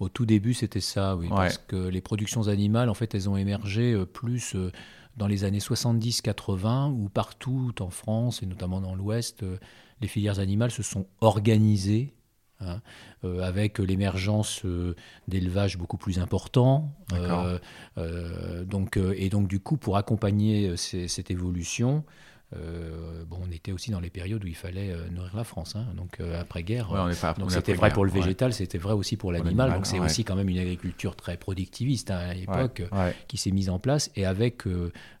[0.00, 3.36] Au tout début, c'était ça, oui, parce que les productions animales, en fait, elles ont
[3.36, 4.72] émergé euh, plus euh,
[5.18, 9.58] dans les années 70-80, où partout en France, et notamment dans l'Ouest, euh,
[10.00, 12.14] les filières animales se sont organisées
[12.60, 12.80] hein,
[13.22, 14.62] avec l'émergence
[15.28, 16.94] d'élevages beaucoup plus importants.
[18.64, 22.02] donc, et donc, du coup, pour accompagner cette évolution,
[22.56, 25.76] euh, bon, on était aussi dans les périodes où il fallait euh, nourrir la France,
[25.76, 25.86] hein.
[25.96, 26.88] donc euh, après-guerre.
[27.48, 29.72] c'était vrai pour le végétal, c'était vrai aussi pour l'animal.
[29.72, 32.82] Donc c'est aussi quand même une agriculture très productiviste hein, à l'époque
[33.28, 34.64] qui s'est mise en place et avec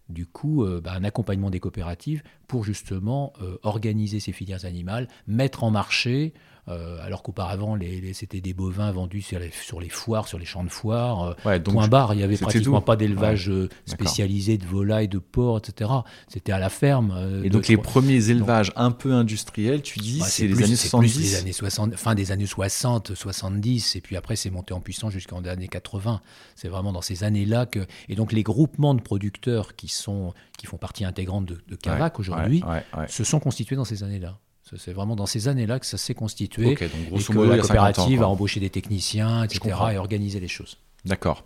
[0.08, 5.70] du coup bah, un accompagnement des coopératives pour justement organiser ces filières animales, mettre en
[5.70, 6.34] marché
[6.70, 10.44] euh, alors qu'auparavant, les, c'était des bovins vendus sur les, sur les, foires, sur les
[10.44, 11.36] champs de foires.
[11.44, 15.58] Euh, point barre, il n'y avait pratiquement pas d'élevage euh, spécialisé de volailles, de porcs,
[15.58, 15.90] etc.
[16.28, 17.42] C'était à la ferme.
[17.44, 21.20] et donc les premiers élevages un peu industriels, tu dis, bah, c'est les années 70
[21.20, 25.12] les années 60, Fin des années 60, 70, et puis après c'est monté en puissance
[25.12, 26.20] jusqu'en années 80.
[26.54, 27.80] C'est vraiment dans ces années-là que...
[28.08, 32.20] Et donc les groupements de producteurs qui, sont, qui font partie intégrante de, de Cavac
[32.20, 32.62] aujourd'hui
[33.08, 34.38] se sont constitués dans ces années-là.
[34.76, 36.64] C'est vraiment dans ces années-là que ça s'est constitué.
[36.64, 39.76] donc et que la coopérative a embauché des techniciens, etc.
[39.92, 40.78] et organisé les choses.
[41.04, 41.44] D'accord.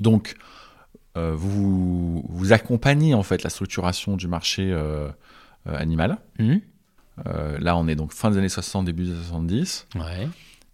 [0.00, 0.36] Donc,
[1.16, 5.08] euh, vous, vous accompagnez en fait la structuration du marché euh,
[5.66, 6.18] euh, animal.
[6.38, 6.60] Hum.
[7.58, 9.86] là, on est donc fin des années 60, début des années 70.
[9.96, 10.28] Ouais.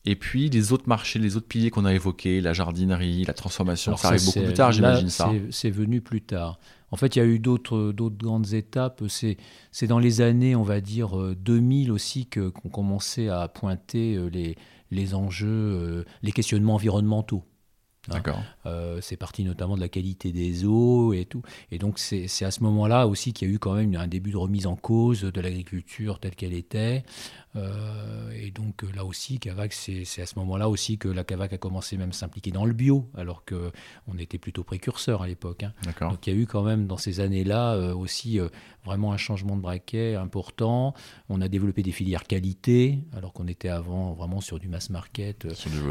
[0.07, 3.97] Et puis les autres marchés, les autres piliers qu'on a évoqués, la jardinerie, la transformation,
[3.97, 5.31] ça, arrive beaucoup plus tard, j'imagine ça.
[5.51, 6.59] C'est venu plus tard.
[6.95, 9.03] En fait, il y a eu d'autres grandes étapes.
[9.09, 14.29] C'est dans les années, on va dire, 2000 euh, aussi qu'on commençait à pointer euh,
[14.29, 14.57] les,
[14.93, 17.43] les enjeux, euh, les questionnements environnementaux.
[18.11, 18.21] Hein.
[18.23, 18.43] D'accord.
[19.01, 21.43] c'est parti notamment de la qualité des eaux et tout.
[21.73, 24.31] Et donc c'est à ce moment-là aussi qu'il y a eu quand même un début
[24.31, 27.03] de remise en cause de l'agriculture telle qu'elle était.
[27.57, 31.53] Euh, et donc euh, là aussi, Cavac, c'est à ce moment-là aussi que la Cavac
[31.53, 35.63] a commencé même à s'impliquer dans le bio, alors qu'on était plutôt précurseur à l'époque.
[35.63, 35.73] Hein.
[36.01, 38.41] Donc il y a eu quand même dans ces années-là euh, aussi
[38.85, 40.95] vraiment un changement de braquet important.
[41.29, 45.47] On a développé des filières qualité, alors qu'on était avant vraiment sur du mass market.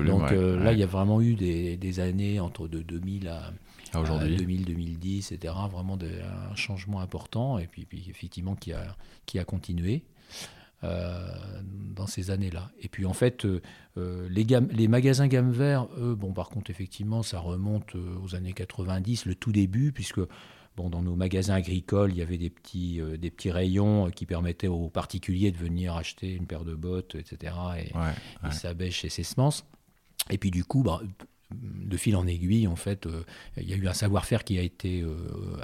[0.05, 3.51] donc là, il y a vraiment eu des, années entre de 2000 à,
[3.93, 5.53] 2000, 2010, etc.
[5.71, 10.03] Vraiment un changement important et puis, puis effectivement qui a, qui a continué.
[10.83, 11.19] Euh,
[11.95, 12.71] dans ces années-là.
[12.81, 13.61] Et puis en fait, euh,
[13.97, 18.53] euh, les, les, magasins gamme vert, eux, bon, par contre, effectivement, ça remonte aux années
[18.53, 20.19] 90, le tout début, puisque
[20.75, 24.67] bon, dans nos magasins agricoles, il y avait des petits, des petits rayons qui permettaient
[24.67, 27.53] aux particuliers de venir acheter une paire de bottes, etc.
[27.77, 29.63] Et, sa bêche et ses semences.
[30.31, 30.99] Et puis du coup, bah,
[31.61, 33.23] de fil en aiguille, en fait, euh,
[33.57, 35.15] il y a eu un savoir-faire qui a été euh,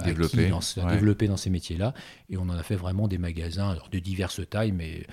[0.04, 0.48] développé.
[0.48, 1.94] Dans, développé dans ces métiers-là.
[2.28, 5.06] Et on en a fait vraiment des magasins de diverses tailles, mais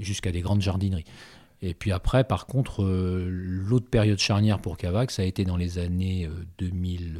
[0.00, 1.04] jusqu'à des grandes jardineries.
[1.60, 5.56] Et puis après, par contre, euh, l'autre période charnière pour Cavac, ça a été dans
[5.56, 7.18] les années 2000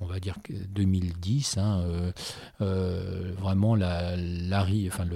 [0.00, 2.12] on va dire 2010, hein,
[2.58, 5.06] vraiment la, la, enfin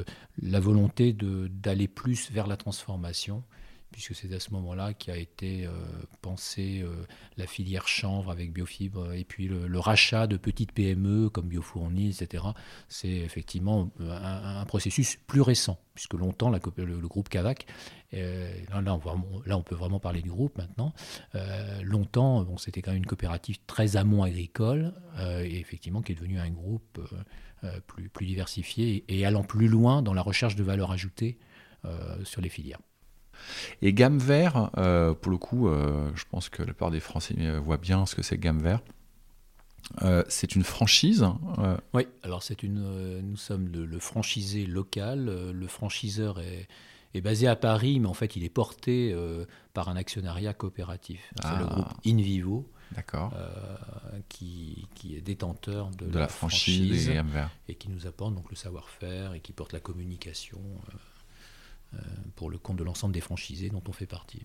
[0.41, 3.43] la volonté d'aller plus vers la transformation
[3.99, 5.73] puisque c'est à ce moment-là qu'a été euh,
[6.23, 7.05] pensée euh,
[7.37, 12.45] la filière chanvre avec biofibre, et puis le, rachat de petites PME comme Biofournis, etc.
[12.89, 17.67] C'est effectivement euh, un, processus plus récent, puisque longtemps le, groupe Cavac,
[18.13, 19.01] là,
[19.51, 20.93] on, peut vraiment parler du groupe maintenant,
[21.83, 24.95] longtemps c'était quand même une coopérative très amont agricole,
[25.43, 27.01] et effectivement qui est devenu un groupe
[27.89, 31.39] plus, plus diversifié et, allant plus loin dans la recherche de valeur ajoutée
[32.23, 32.79] sur les filières.
[33.83, 37.35] Et gamme vert, euh, pour le coup, euh, je pense que la plupart des Français
[37.59, 38.81] voient bien ce que c'est gamme vert.
[40.29, 41.27] c'est une franchise
[41.95, 45.53] Oui, alors c'est une, nous sommes le, franchisé local.
[45.53, 46.69] Le franchiseur est,
[47.15, 49.15] est, basé à Paris, mais en fait il est porté
[49.75, 51.33] par un actionnariat coopératif.
[51.43, 51.75] C'est le ah.
[51.75, 52.69] groupe InVivo.
[52.97, 53.35] D'accord.
[54.31, 57.21] qui, qui, est détenteur de, la, franchise, et,
[57.69, 60.59] et, qui nous apporte donc le savoir-faire et qui porte la communication
[62.37, 64.43] pour le compte de l'ensemble des franchisés dont on fait partie.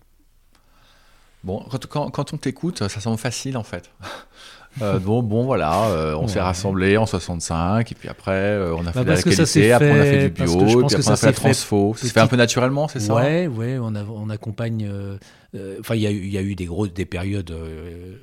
[1.44, 3.90] Bon, quand, quand, on t'écoute, ça semble facile en fait.
[4.82, 8.84] Euh, bon, bon, voilà, euh, on s'est rassemblés en 65, et puis après, euh, on
[8.86, 11.12] a fait bah, de la qualité, après on a fait du bio, puis après on
[11.12, 11.94] a fait la transfo.
[11.96, 13.14] Ça se fait un peu naturellement, c'est ça?
[13.14, 15.16] Ouais, ouais, on, on accompagne euh,
[15.80, 17.50] enfin, il y, y, a eu des grosses des périodes.
[17.50, 18.16] Euh,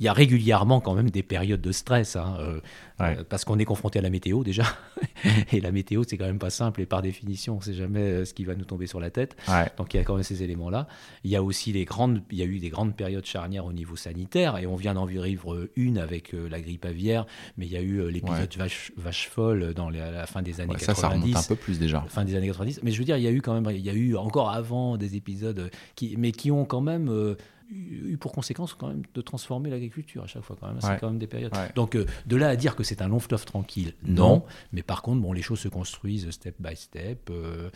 [0.00, 3.64] il y a régulièrement quand même des périodes de stress, hein, euh, parce qu'on est
[3.64, 4.64] confronté à la météo déjà,
[5.52, 8.32] et la météo c'est quand même pas simple et par définition on sait jamais ce
[8.32, 9.36] qui va nous tomber sur la tête.
[9.76, 10.88] Donc il y a quand même ces éléments-là.
[11.24, 13.72] Il y a aussi les grandes, il y a eu des grandes périodes charnières au
[13.72, 17.76] niveau sanitaire, et on vient d'en vivre une avec la grippe aviaire, mais il y
[17.76, 20.84] a eu l'épisode vache, vache, folle dans la fin des années 90.
[20.84, 22.04] Ça, ça remonte un peu plus déjà.
[22.08, 22.80] Fin des années 90.
[22.82, 24.50] Mais je veux dire, il y a eu quand même, il y a eu encore
[24.50, 27.36] avant des épisodes qui, mais qui ont quand même euh,
[27.70, 30.80] eu pour conséquence quand même de transformer l'agriculture à chaque fois quand même.
[30.80, 31.52] C'est quand même des périodes.
[31.74, 34.42] Donc euh, de là à dire que c'est un long fleuve tranquille non.
[34.72, 37.30] mais par contre bon les choses se construisent step by step.
[37.30, 37.70] Euh,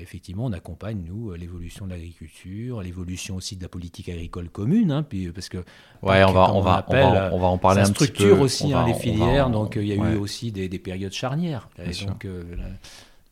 [0.00, 5.02] effectivement on accompagne nous l'évolution de l'agriculture l'évolution aussi de la politique agricole commune hein,
[5.02, 5.58] puis parce que
[6.02, 6.86] ouais on va on, va,
[7.32, 8.44] on va en parler un structure petit peu.
[8.44, 9.50] aussi hein, les filières.
[9.50, 11.68] donc il y a eu aussi des, périodes charnières.
[12.06, 12.26] Donc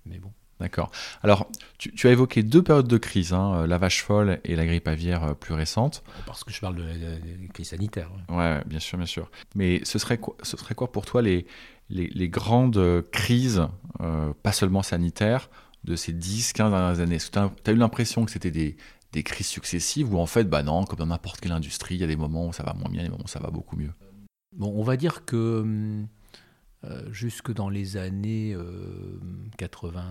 [0.07, 0.91] mais bon D'accord.
[1.23, 4.67] Alors, tu, as évoqué deux périodes de crise, hein, euh, la vache folle et la
[4.67, 6.03] grippe aviaire euh, plus récente.
[6.27, 8.11] Parce que je parle de crise sanitaire.
[8.29, 8.61] Ouais.
[8.67, 9.31] bien sûr, bien sûr.
[9.55, 11.47] Mais ce serait quoi, ce serait quoi pour toi les,
[11.91, 13.67] les, grandes crises,
[14.01, 15.49] euh, pas seulement sanitaires,
[15.85, 17.19] de ces 10, 15 dernières années?
[17.19, 18.77] Tu as, eu l'impression que c'était des,
[19.13, 22.05] des, crises successives ou en fait, bah non, comme dans n'importe quelle industrie, il y
[22.05, 23.93] a des moments où ça va moins bien, des moments où ça va beaucoup mieux?
[24.57, 26.09] Bon, on va dire que hum,
[27.11, 28.57] jusque dans les années
[29.57, 30.05] 80, euh,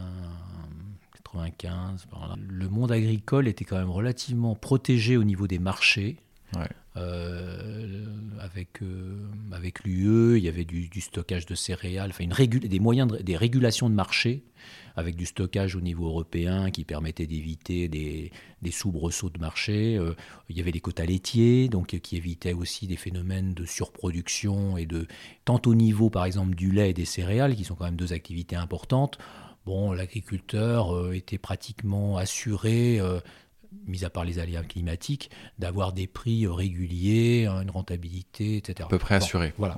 [1.23, 2.08] 95.
[2.38, 6.17] Le monde agricole était quand même relativement protégé au niveau des marchés.
[6.97, 8.05] Euh,
[8.39, 8.79] avec,
[9.51, 14.43] avec l'UE, il y avait du, stockage de céréales, des moyens des régulations de marché
[14.97, 18.31] avec du stockage au niveau européen qui permettait d'éviter des,
[18.63, 19.95] des soubresauts de marché.
[19.95, 20.15] Euh,
[20.49, 24.88] il y avait des quotas laitiers, donc qui évitaient aussi des phénomènes de surproduction et
[24.88, 25.07] de
[25.45, 28.12] tant au niveau, par exemple, du lait et des céréales, qui sont quand même deux
[28.12, 29.19] activités importantes.
[29.67, 32.99] Bon, l'agriculteur euh, était pratiquement assuré.
[33.86, 38.88] Mis à part les aléas climatiques, d'avoir des prix réguliers, hein, une rentabilité, etc.
[38.88, 39.53] À peu près assuré.
[39.58, 39.75] Voilà.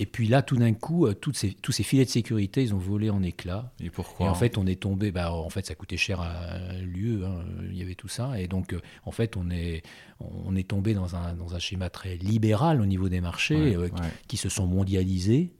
[0.00, 2.72] Et puis là, tout d'un coup, euh, toutes ces, tous ces filets de sécurité, ils
[2.72, 3.72] ont volé en éclats.
[3.80, 5.10] Et pourquoi Et en fait, on est tombé.
[5.10, 7.24] Bah, en fait, ça coûtait cher à l'UE.
[7.24, 8.40] Hein, il y avait tout ça.
[8.40, 9.82] Et donc, euh, en fait, on est,
[10.20, 13.88] on est tombé dans un, dans un schéma très libéral au niveau des marchés euh,
[14.28, 15.52] Qui, se sont mondialisés.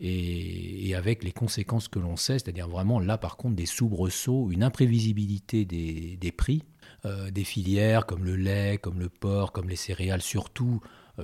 [0.00, 4.64] Et, avec les conséquences que l'on sait, c'est-à-dire vraiment là, par contre, des soubresauts, une
[4.64, 6.62] imprévisibilité des, des prix,
[7.04, 10.80] des filières comme le lait, comme le porc, comme les céréales surtout,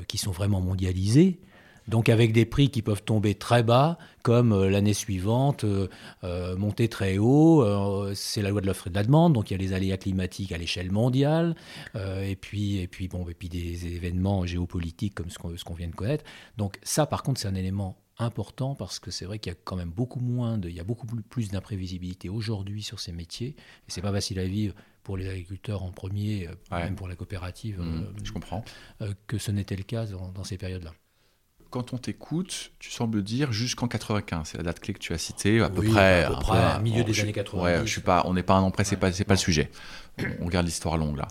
[0.08, 1.40] qui sont vraiment mondialisées.
[1.90, 5.88] Donc avec des prix qui peuvent tomber très bas, comme euh, l'année suivante, euh,
[6.22, 7.66] euh, monter très haut.
[8.14, 9.96] c'est la loi de l'offre et de la demande, donc il y a les aléas
[9.96, 11.56] climatiques à l'échelle mondiale,
[11.94, 15.94] et, puis, et, puis, bon, et puis des événements géopolitiques comme ce qu'on vient de
[15.94, 16.24] connaître.
[16.56, 19.58] Donc ça, par contre, c'est un élément important parce que c'est vrai qu'il y a
[19.64, 23.56] quand même beaucoup moins de, il y a beaucoup plus d'imprévisibilité aujourd'hui sur ces métiers
[23.56, 27.80] et c'est pas facile à vivre pour les agriculteurs en premier, même pour la coopérative.
[27.80, 28.64] Mmh, je comprends.
[29.26, 30.92] que ce n'était le cas dans ces périodes-là
[31.70, 34.48] quand on t'écoute, tu sembles dire jusqu'en 95.
[34.48, 36.24] C'est la date clé que tu as citée, à peu près.
[36.24, 37.62] À peu près, milieu des années 80.
[37.62, 39.70] Ouais, je suis pas, on n'est pas un an près, c'est pas, pas le sujet.
[40.40, 41.28] On, regarde l'histoire longue là.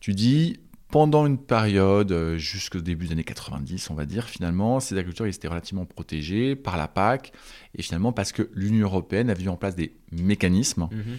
[0.00, 0.58] Tu dis,
[0.90, 5.26] pendant une période, euh, jusqu'au début des années 90, on va dire, finalement, ces agriculteurs
[5.26, 7.32] ils étaient relativement protégés par la PAC,
[7.74, 10.88] et finalement parce que l'Union européenne a mis en place des mécanismes.
[10.90, 11.18] Mhm.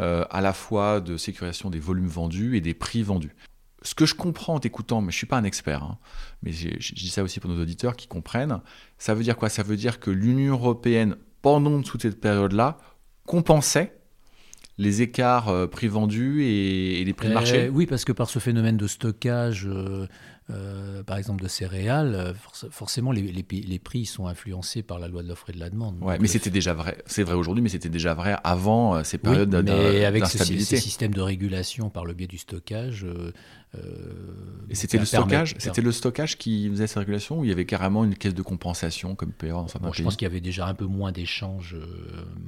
[0.00, 3.36] Euh, à la fois de sécurisation des volumes vendus et des prix vendus.
[3.82, 5.98] Ce que je comprends en t'écoutant, mais je ne suis pas un expert, hein,
[6.42, 8.60] mais je, dis ça aussi pour nos auditeurs qui comprennent,
[8.96, 9.50] ça veut dire quoi?
[9.50, 12.78] Ça veut dire que l'Union européenne, pendant toute cette période-là,
[13.26, 14.00] compensait
[14.78, 17.68] les écarts euh, prix vendus et, les prix de marché?
[17.68, 20.06] Oui, parce que par ce phénomène de stockage, euh,
[20.52, 22.34] euh, par exemple de céréales, euh,
[22.70, 25.96] forcément les, les, prix sont influencés par la loi de l'offre et de la demande.
[26.02, 27.02] Ouais, mais c'était déjà vrai.
[27.06, 30.38] C'est vrai aujourd'hui, mais c'était déjà vrai avant euh, ces périodes oui, mais avec ce,
[30.44, 33.06] système de régulation par le biais du stockage.
[34.68, 37.66] et c'était le stockage, c'était le stockage qui faisait cette régulation ou il y avait
[37.66, 40.66] carrément une caisse de compensation comme avoir dans certains Je pense qu'il y avait déjà
[40.66, 41.76] un peu moins d'échanges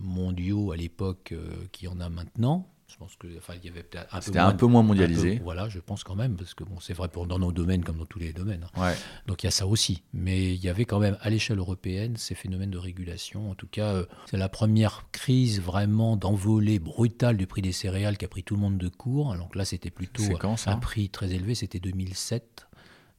[0.02, 1.34] mondiaux à l'époque
[1.72, 4.24] qu'il y en a maintenant Je pense que, enfin, il y avait peut-être un peu
[4.26, 5.40] C'était moins un de- peu moins un peu- mondialisé.
[5.42, 7.96] voilà, je pense quand même, parce que bon, c'est vrai pour dans nos domaines comme
[7.98, 8.66] dans tous les domaines.
[8.74, 8.80] hein.
[8.82, 8.94] Ouais.
[9.26, 10.02] Donc il y a ça aussi.
[10.12, 13.50] Mais il y avait quand même à l'échelle européenne ces phénomènes de régulation.
[13.50, 18.18] En tout cas, euh, c'est la première crise vraiment d'envolée brutale du prix des céréales
[18.18, 19.32] qui a pris tout le monde de court.
[19.32, 21.54] Alors que là, c'était plutôt quand, ça un prix très élevé.
[21.54, 22.66] C'était 2007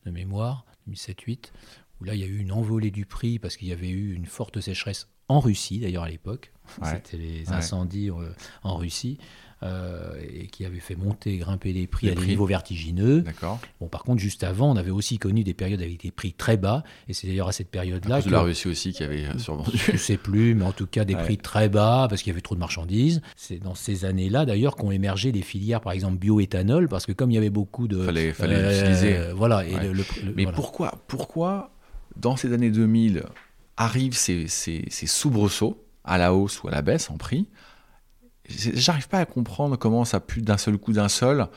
[0.06, 1.52] de mémoire, 2007-8,
[2.00, 4.14] où là, il y a eu une envolée du prix parce qu'il y avait eu
[4.14, 6.52] une forte sécheresse en Russie, d'ailleurs, à l'époque.
[6.82, 6.90] Ouais.
[6.92, 8.34] C'était les incendies euh,
[8.64, 9.18] en Russie.
[9.62, 13.24] Euh, et qui avait fait monter, grimper les prix Les à des niveaux vertigineux.
[13.80, 16.58] Bon, par contre, juste avant, on avait aussi connu des périodes avec des prix très
[16.58, 19.38] bas, et c'est d'ailleurs à cette période-là que de la Russie aussi qui avait euh,
[19.38, 19.72] survendu.
[19.78, 21.24] je sais plus, mais en tout cas des Ouais.
[21.24, 23.22] prix très bas parce qu'il y avait trop de marchandises.
[23.36, 27.32] C'est dans ces années-là d'ailleurs qu'ont émergé des filières, par exemple bioéthanol, parce que comme
[27.32, 29.32] il y avait beaucoup de, Fallait- fallait euh, l'utiliser.
[29.36, 29.66] Voilà.
[29.66, 29.84] Et Ouais.
[29.84, 30.56] le- le- le- Mais voilà.
[30.56, 31.72] pourquoi, pourquoi,
[32.16, 33.24] dans ces années 2000,
[33.78, 37.48] arrivent ces, ces, ces soubresauts à la hausse ou à la baisse en prix
[38.50, 41.48] J'arrive pas à comprendre comment ça a pu d'un seul coup, d'un seul,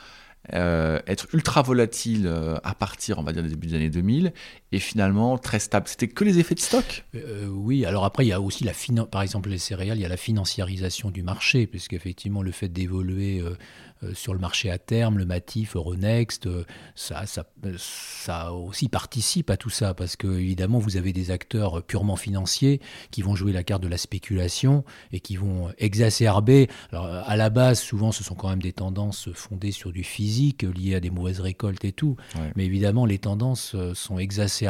[0.55, 4.33] euh, être ultra volatile euh, à partir, on va dire, des débuts des années 2000,
[4.77, 5.89] et finalement très stable.
[5.89, 7.05] C'était que les effets de stock?
[7.15, 10.03] Euh, oui, alors après, il y a aussi la finan- par exemple les céréales, il
[10.03, 13.57] y a la financiarisation du marché, puisqu'effectivement, le fait d'évoluer euh,
[14.03, 17.47] euh, sur le marché à terme, le Matif, Euronext, euh, ça, ça,
[17.79, 22.81] ça aussi participe à tout ça, parce que évidemment, vous avez des acteurs purement financiers
[23.11, 26.69] qui vont jouer la carte de la spéculation et qui vont exacerber.
[26.93, 30.05] Alors, euh, à la base, souvent, ce sont quand même des tendances fondées sur du
[30.05, 32.17] physique, liées à des mauvaises récoltes et tout.
[32.35, 32.53] Ouais.
[32.57, 34.66] Mais évidemment, les tendances euh, sont exacerbées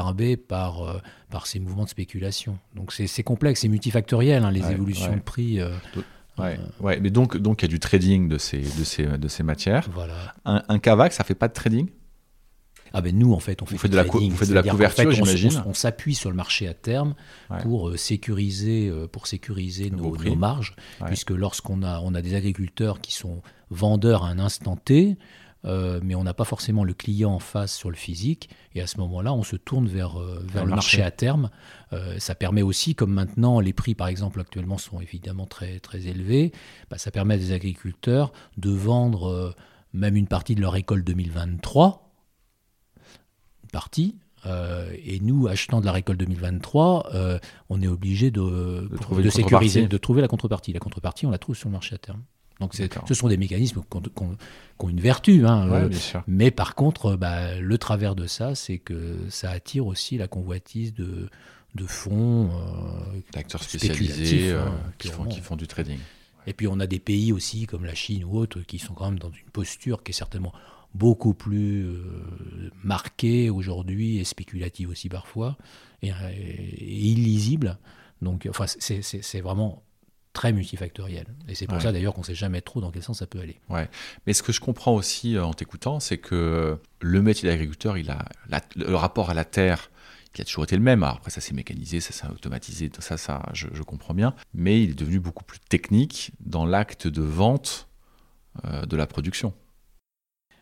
[0.49, 0.99] par, euh,
[1.31, 2.59] par ces mouvements de spéculation.
[2.75, 5.17] Donc c'est complexe, c'est multifactoriel, hein, les Ouais, évolutions ouais.
[5.17, 5.61] de prix.
[5.61, 5.71] euh,
[6.39, 9.29] Ouais, ouais, mais donc, donc il y a du trading de ces, de ces, de
[9.29, 9.89] ces matières.
[9.95, 10.35] voilà.
[10.45, 11.89] Un, un Kavak, ça fait pas de trading?
[12.93, 14.63] Ah ben nous, en fait, on fait, du de la trading, vous faites de la
[14.63, 17.15] couverture, fait, j'imagine On, s'appuie sur le marché à terme
[17.51, 17.61] Ouais.
[17.63, 21.07] pour euh, sécuriser, euh, pour sécuriser nos, marges, Ouais.
[21.09, 25.17] puisque lorsqu'on a, on a des agriculteurs qui sont vendeurs à un instant T,
[25.67, 28.87] euh, mais on n'a pas forcément le client en face sur le physique, et à
[28.87, 31.03] ce moment-là, on se tourne vers, euh, vers le marché marché.
[31.03, 31.51] à terme.
[31.93, 36.07] Euh, ça permet aussi, comme maintenant les prix par exemple actuellement sont évidemment très, très
[36.07, 36.53] élevés,
[36.91, 39.55] bah, ça permet à des agriculteurs de vendre
[39.93, 42.13] même une partie de leur récolte 2023,
[43.65, 44.17] une partie.
[44.45, 49.89] euh, et nous, achetant de la récolte 2023, euh, on est obligé de, trouver sécuriser,
[49.89, 50.73] de trouver la contrepartie.
[50.73, 52.23] La contrepartie, on la trouve sur le marché à terme.
[52.61, 53.99] Donc ce sont des mécanismes qui
[54.79, 55.47] ont, une vertu.
[55.47, 59.87] hein, Ouais, euh, mais par contre, bah, le travers de ça, c'est que ça attire
[59.87, 61.29] aussi la convoitise de,
[61.75, 62.49] de fonds.
[62.53, 65.35] euh, D'acteurs spécialisés euh, hein, qui, font, clairement.
[65.35, 65.99] qui font du trading.
[66.47, 69.11] et puis on a des pays aussi comme la Chine ou autres qui sont quand
[69.11, 70.53] même dans une posture qui est certainement
[70.95, 75.59] beaucoup plus euh, marquée aujourd'hui et spéculative aussi parfois
[76.01, 77.77] et, et illisible.
[78.23, 79.83] Donc, enfin, c'est vraiment
[80.37, 81.27] très multifactoriel.
[81.49, 81.83] Et c'est pour Ouais.
[81.83, 83.59] ça d'ailleurs qu'on ne sait jamais trop dans quel sens ça peut aller.
[84.27, 88.11] Mais ce que je comprends aussi euh, en t'écoutant, c'est que le métier d'agriculteur, il
[88.11, 89.91] a la- le rapport à la terre,
[90.35, 91.03] il a toujours été le même.
[91.03, 94.35] Alors après, ça s'est mécanisé, ça s'est automatisé, tout ça, ça, je, je comprends bien.
[94.53, 97.89] Mais il est devenu beaucoup plus technique dans l'acte de vente
[98.67, 99.55] euh, de la production.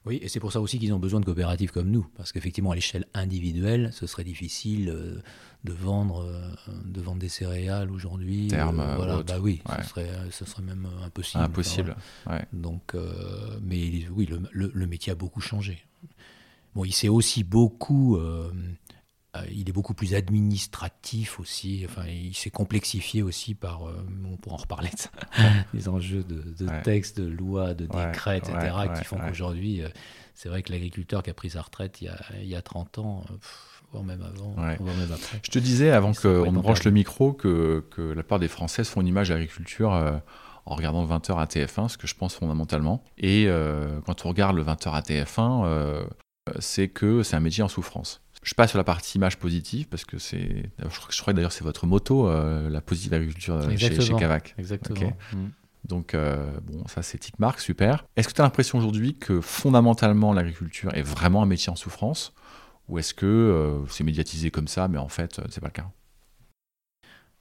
[0.07, 2.73] Oui, et c'est pour ça aussi qu'ils ont besoin de coopératives comme nous, parce qu'effectivement,
[2.73, 5.23] à l'échelle individuelle, ce serait difficile euh,
[5.64, 6.51] de, vendre, euh,
[6.85, 8.49] de vendre des céréales aujourd'hui.
[8.49, 9.83] Terme, Euh, euh, voilà, bah oui, Ouais.
[9.83, 11.43] ce, serait, ce serait même impossible.
[11.43, 11.97] Impossible.
[12.27, 12.45] Enfin, Ouais.
[12.53, 12.95] Donc,
[13.62, 15.83] mais oui, le, le- le métier a beaucoup changé.
[16.75, 18.19] Bon, il s'est aussi beaucoup,
[19.51, 21.85] il est beaucoup plus administratif aussi.
[21.88, 25.11] Enfin, il s'est complexifié aussi par, euh, on pourra en reparler de ça,
[25.73, 26.83] les enjeux de, de Ouais.
[26.83, 29.88] textes, de lois, de Ouais, décrets, etc., ouais, qui font qu'aujourd'hui, euh,
[30.35, 32.62] c'est vrai que l'agriculteur qui a pris sa retraite il y a, il y a
[32.62, 35.40] 30 ans, euh, pff, voire même avant, voire même après.
[35.44, 39.01] Je te disais avant qu'on branche le micro que, que la part des Françaises font
[39.01, 40.16] une image d'agriculture euh,
[40.66, 43.05] en regardant 20h à TF1, ce que je pense fondamentalement.
[43.18, 46.05] Et euh, quand on regarde le 20h à TF1, euh,
[46.59, 48.23] c'est que c'est un métier en souffrance.
[48.44, 50.70] Je passe sur la partie image positive parce que c'est.
[50.78, 54.14] Je crois, je crois que d'ailleurs c'est votre moto, euh, la positive agriculture euh, chez.
[54.18, 54.54] Cavac.
[54.59, 55.16] Exactement.
[55.33, 55.46] Mm.
[55.87, 58.07] Donc, euh, bon, ça c'est petite marque, super.
[58.16, 62.33] Est-ce que tu as l'impression aujourd'hui que fondamentalement l'agriculture est vraiment un métier en souffrance?
[62.88, 65.90] Ou est-ce que euh, c'est médiatisé comme ça, mais en fait, c'est pas le cas?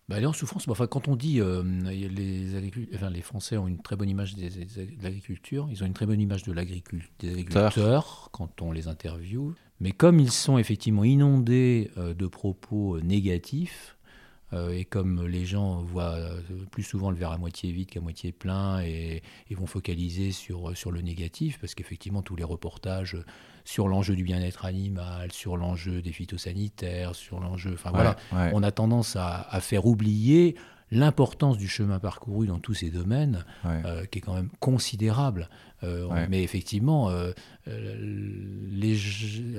[0.10, 0.68] Bah, elle est en souffrance.
[0.68, 2.50] Enfin, quand on dit euh, les,
[2.94, 5.94] enfin, les Français ont une très bonne image des- des- de l'agriculture, ils ont une
[5.94, 9.54] très bonne image de l'agricul- des agriculteurs quand on les interviewe.
[9.84, 13.98] Mais comme ils sont effectivement inondés euh, de propos euh, négatifs,
[14.54, 16.18] euh, et comme les gens voient
[16.72, 20.78] plus souvent le verre à moitié vide qu'à moitié plein et, et vont focaliser sur,
[20.78, 23.18] sur le négatif, parce qu'effectivement tous les reportages
[23.66, 27.74] sur l'enjeu du bien-être animal, sur l'enjeu des phytosanitaires, sur l'enjeu...
[27.74, 28.52] Enfin voilà, ouais.
[28.54, 30.56] on a tendance à, à faire oublier
[30.94, 35.50] l'importance du chemin parcouru dans tous ces domaines, euh, qui est quand même considérable.
[35.84, 37.12] Euh, mais effectivement,
[37.66, 38.98] les,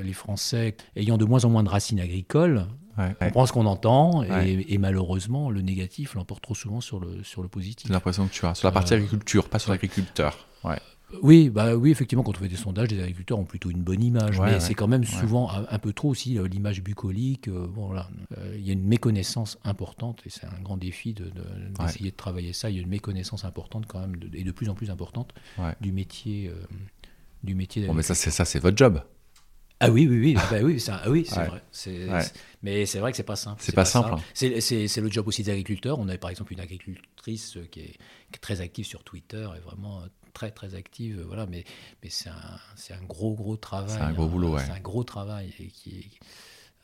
[0.02, 2.66] les, Français ayant de moins en moins de racines agricoles,
[2.96, 7.42] on prend ce qu'on entend, et, malheureusement, le négatif l'emporte trop souvent sur le, sur
[7.42, 7.86] le positif.
[7.88, 10.46] C'est l'impression que tu as, sur la partie agriculture, pas sur l'agriculteur.
[11.22, 14.02] Oui, bah oui, effectivement, quand on fait des sondages, les agriculteurs ont plutôt une bonne
[14.02, 17.48] image, mais c'est quand même souvent un, peu trop aussi euh, l'image bucolique.
[17.48, 17.68] Euh.
[18.36, 22.16] Euh, il y a une méconnaissance importante, et c'est un grand défi d'essayer de, de,
[22.16, 22.70] travailler ça.
[22.70, 25.32] Il y a une méconnaissance importante quand même, et de plus en plus importante,
[25.80, 26.50] du métier,
[27.42, 27.86] du métier.
[27.86, 29.00] Bon, mais ça, c'est ça, c'est votre job.
[29.80, 31.26] Ah oui, oui, oui, ah bah oui, ah oui
[31.72, 32.24] c'est vrai.
[32.62, 33.60] Mais c'est vrai que c'est pas simple.
[33.62, 34.14] C'est pas, simple.
[34.32, 35.98] C'est le job aussi des agriculteurs.
[35.98, 37.98] On a par exemple une agricultrice qui est,
[38.30, 40.02] qui est, très active sur Twitter et vraiment
[40.34, 41.64] très très active, voilà, mais,
[42.02, 43.96] mais c'est un, un, gros gros travail.
[43.96, 46.18] C'est un gros boulot, C'est un gros travail et qui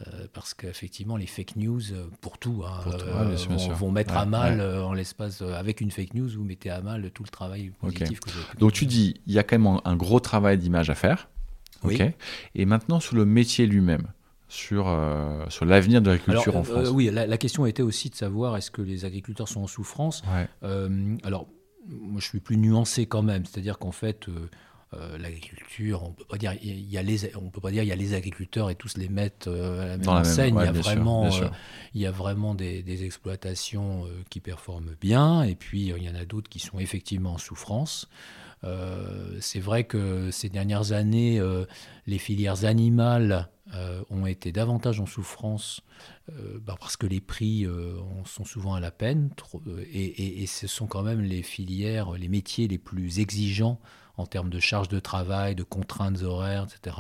[0.07, 3.37] euh, parce qu'effectivement, les fake news, euh, pour tout, hein, euh,
[3.75, 7.23] vont, mettre à mal, en l'espace, avec une fake news, vous mettez à mal tout
[7.23, 9.97] le travail positif que vous avez Donc tu dis, il y a quand même un,
[9.97, 11.29] gros travail d'image à faire.
[11.83, 11.99] Oui.
[12.55, 14.07] Et maintenant, sur le métier lui-même,
[14.49, 14.85] sur,
[15.49, 16.89] sur l'avenir de l'agriculture en France.
[16.93, 20.23] oui, la, la, question était aussi de savoir est-ce que les agriculteurs sont en souffrance?
[20.63, 21.47] alors,
[21.91, 23.45] moi, je suis plus nuancé quand même.
[23.45, 24.49] C'est-à-dire qu'en fait, euh,
[24.95, 27.89] euh, l'agriculture, on peut pas dire il y a les, on peut pas dire il
[27.89, 30.57] y a les agriculteurs et tous les mettre euh, à la même enseigne.
[30.59, 31.31] il, y a vraiment,
[31.95, 36.25] il y a vraiment des, exploitations qui performent bien, et puis il y en a
[36.25, 38.09] d'autres qui sont effectivement en souffrance.
[39.41, 41.41] c'est vrai que ces dernières années,
[42.07, 43.49] les filières animales
[44.11, 45.83] ont été davantage en souffrance
[46.31, 49.31] euh, bah, parce que les prix euh, sont souvent à la peine
[49.67, 53.81] euh, et, ce sont quand même les filières, les métiers les plus exigeants
[54.17, 56.97] en termes de charges de travail, de contraintes horaires, etc.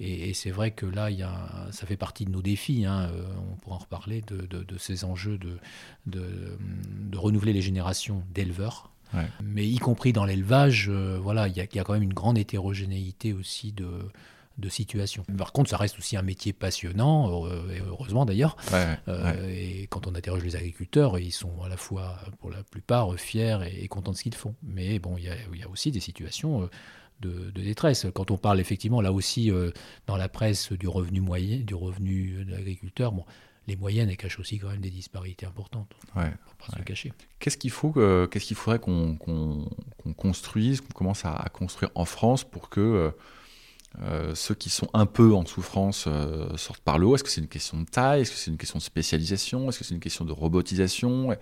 [0.00, 2.84] Et, c'est vrai que là, il y a, ça fait partie de nos défis.
[2.84, 3.10] Hein,
[3.50, 5.58] on pourra en reparler de, ces enjeux de,
[6.06, 6.58] de,
[7.16, 8.90] renouveler les générations d'éleveurs.
[9.42, 13.32] Mais y compris dans l'élevage, voilà, il y, y, a, quand même une grande hétérogénéité
[13.32, 13.88] aussi de,
[14.58, 15.24] de situation.
[15.36, 18.56] Par contre, ça reste aussi un métier passionnant, et heureusement d'ailleurs.
[18.72, 23.14] Euh, et quand on interroge les agriculteurs, ils sont à la fois, pour la plupart,
[23.16, 24.54] fiers et, contents de ce qu'ils font.
[24.62, 26.70] Mais bon, il y, a aussi des situations euh,
[27.20, 28.06] de, détresse.
[28.14, 29.70] Quand on parle effectivement, là aussi, euh,
[30.06, 33.24] dans la presse, du revenu moyen, du revenu de l'agriculteur, bon,
[33.66, 35.92] les moyennes elles cachent aussi quand même des disparités importantes.
[36.14, 37.12] Ouais, pas se cacher.
[37.40, 37.92] Qu'est-ce qu'il faut,
[38.30, 39.18] qu'est-ce qu'il faudrait qu'on
[40.16, 43.10] construise, qu'on commence à, construire en France pour que euh,
[44.34, 47.40] ceux qui sont un peu en souffrance euh, sortent par le haut Est-ce que c'est
[47.40, 48.22] une question de taille?
[48.22, 49.68] Est-ce que c'est une question de spécialisation?
[49.68, 51.36] Est-ce que c'est une question de robotisation?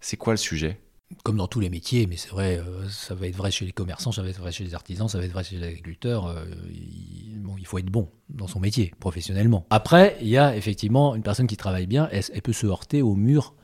[0.00, 0.80] C'est quoi le sujet?
[1.22, 3.72] Comme dans tous les métiers, mais c'est vrai, euh, ça va être vrai chez les
[3.72, 6.34] commerçants, ça va être vrai chez les artisans, ça va être vrai chez les agriculteurs.
[6.70, 9.66] il, bon, il faut être bon dans son métier, professionnellement.
[9.70, 13.14] Après, il y a effectivement une personne qui travaille bien, elle peut se heurter au
[13.14, 13.54] mur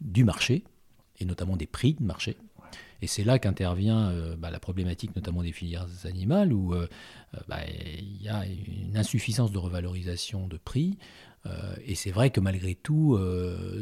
[0.00, 0.64] du marché,
[1.18, 2.36] et notamment des prix de marché.
[3.02, 6.86] Et c'est là qu'intervient euh, bah, la problématique notamment des filières animales, où euh,
[7.34, 10.98] euh, bah, il y a une insuffisance de revalorisation de prix.
[11.86, 13.18] et c'est vrai que malgré tout,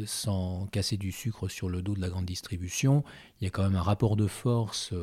[0.05, 3.03] sans casser du sucre sur le dos de la grande distribution,
[3.39, 4.93] il y a quand même un rapport de force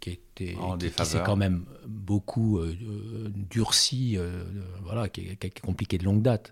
[0.00, 2.60] qui, était, qui, s'est quand même beaucoup
[3.48, 4.18] durci,
[4.82, 6.50] voilà, qui est, compliqué de longue date,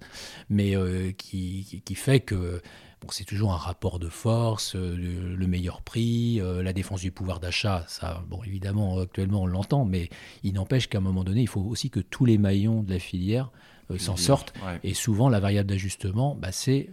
[0.51, 0.77] mais
[1.19, 2.63] qui, qui, fait que
[3.11, 4.97] c'est toujours un rapport de force, euh,
[5.37, 7.85] le meilleur prix, euh, la défense du pouvoir d'achat.
[7.89, 10.09] Ça, bon, évidemment, actuellement, on l'entend, mais
[10.43, 12.99] il n'empêche qu'à un moment donné, il faut aussi que tous les maillons de la
[12.99, 13.51] filière
[13.91, 14.53] euh, s'en sortent.
[14.85, 16.89] Et souvent, la variable d'ajustement, bah, c'est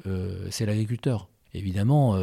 [0.59, 1.29] l'agriculteur.
[1.53, 2.13] Évidemment,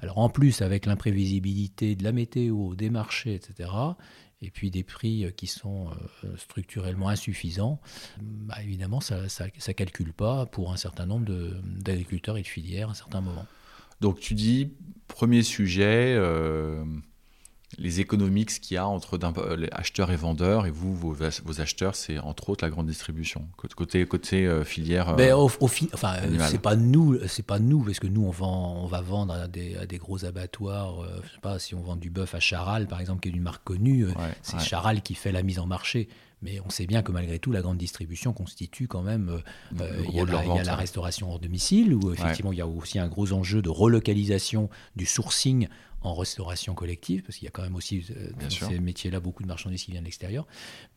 [0.00, 3.68] alors en plus, avec l'imprévisibilité de la météo, des marchés, etc.,
[4.42, 5.88] et puis des prix euh, qui sont
[6.24, 7.80] euh, structurellement insuffisants,
[8.20, 11.32] bah, évidemment, ça ne calcule pas pour un certain nombre
[11.62, 13.46] d'agriculteurs et de filières à un certain moment.
[14.00, 14.72] Donc tu dis,
[15.06, 16.84] premier sujet, euh,
[17.78, 19.18] les économiques qu'il y a entre
[19.56, 21.14] les acheteurs et vendeurs, et vous, vos,
[21.44, 25.10] vos acheteurs, c'est entre autres la grande distribution, côté, côté euh, filière.
[25.10, 26.16] Euh, ben, au, enfin,
[26.48, 29.48] c'est pas nous, c'est pas nous, parce que nous, on, vend, on va vendre à
[29.48, 31.02] des, à des gros abattoirs.
[31.02, 33.32] Euh, je sais pas, si on vend du bœuf à Charal, par exemple, qui est
[33.32, 34.06] une marque connue,
[34.42, 36.08] c'est Charal qui fait la mise en marché.
[36.44, 39.40] Mais on sait bien que malgré tout, la grande distribution constitue quand même.
[39.70, 43.32] il y, a la, restauration hors domicile, où effectivement il y a aussi un gros
[43.32, 45.68] enjeu de relocalisation du sourcing
[46.04, 49.42] en restauration collective, parce qu'il y a quand même aussi euh, dans ces métiers-là beaucoup
[49.42, 50.46] de marchandises qui viennent de l'extérieur.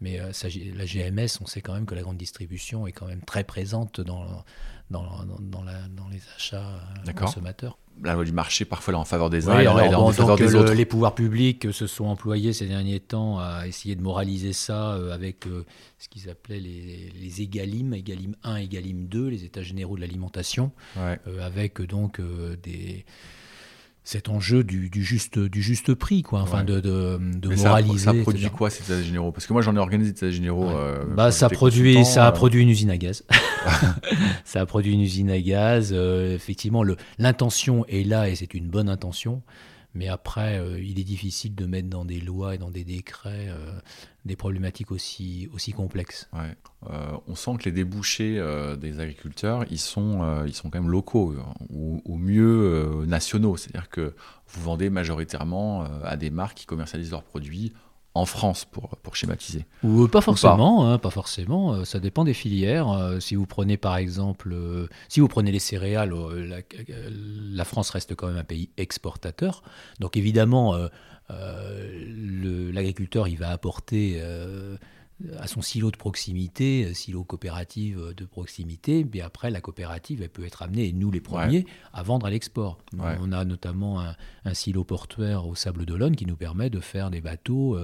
[0.01, 0.31] Mais euh,
[0.75, 4.01] la GMS, on sait quand même que la grande distribution est quand même très présente
[4.01, 4.43] dans,
[4.89, 5.03] dans,
[5.39, 5.63] dans,
[6.11, 7.77] les achats euh, consommateurs.
[8.03, 10.73] La loi du marché, parfois, là, en faveur des uns et en faveur des autres.
[10.73, 15.45] Les pouvoirs publics se sont employés ces derniers temps à essayer de moraliser ça avec
[15.97, 20.71] ce qu'ils appelaient les, les EGalim, EGalim 1, EGalim 2, les états généraux de l'alimentation,
[21.39, 22.19] avec donc
[22.61, 23.05] des
[24.05, 27.97] cet enjeu du, juste, du juste prix, quoi, enfin de, de, de moraliser.
[27.97, 29.31] Ça, produit quoi ces états généraux?
[29.31, 30.69] Parce que moi j'en ai organisé des états généraux.
[30.69, 33.23] Euh, bah, ça, produit, ça a produit une usine à gaz.
[34.45, 35.89] ça a produit une usine à gaz.
[35.91, 36.83] Euh, effectivement,
[37.17, 39.41] l'intention est là et c'est une bonne intention.
[39.95, 43.47] Mais après, euh, il est difficile de mettre dans des lois et dans des décrets
[43.49, 43.79] euh,
[44.25, 46.29] des problématiques aussi, aussi complexes.
[46.33, 48.43] Euh, on sent que les débouchés
[48.79, 51.35] des agriculteurs, ils sont, ils sont quand même locaux,
[51.69, 53.55] ou au mieux nationaux.
[53.55, 54.15] C'est-à-dire que
[54.47, 57.71] vous vendez majoritairement à des marques qui commercialisent leurs produits
[58.15, 60.87] en France, pour, pour schématiser Ou pas forcément, pas.
[60.87, 61.09] Hein, pas.
[61.09, 61.73] forcément.
[61.73, 62.89] Euh, ça dépend des filières.
[62.89, 66.13] Euh, si vous prenez par exemple, euh, si vous prenez les céréales,
[67.51, 69.63] la, France reste quand même un pays exportateur.
[69.99, 70.77] Donc évidemment,
[71.29, 74.21] l'agriculteur, il va apporter
[75.39, 80.45] à son silo de proximité, silo coopérative de proximité, mais après la coopérative elle peut
[80.45, 82.79] être amenée, et nous les premiers, à vendre à l'export.
[82.97, 87.11] On a notamment un, un, silo portuaire au Sable d'Olonne qui nous permet de faire
[87.11, 87.77] des bateaux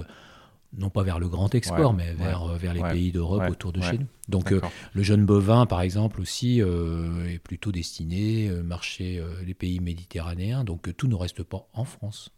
[0.77, 3.81] non pas vers le grand export, mais vers, euh, vers les pays d'Europe autour de
[3.81, 4.07] chez nous.
[4.29, 4.61] Donc euh,
[4.93, 10.63] le jeune bovin, par exemple, aussi euh, est plutôt destiné euh, marché les pays méditerranéens,
[10.63, 12.31] donc tout ne reste pas en France.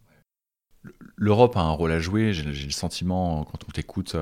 [1.15, 4.15] L'Europe a un rôle à jouer, j'ai le sentiment, quand on t'écoute,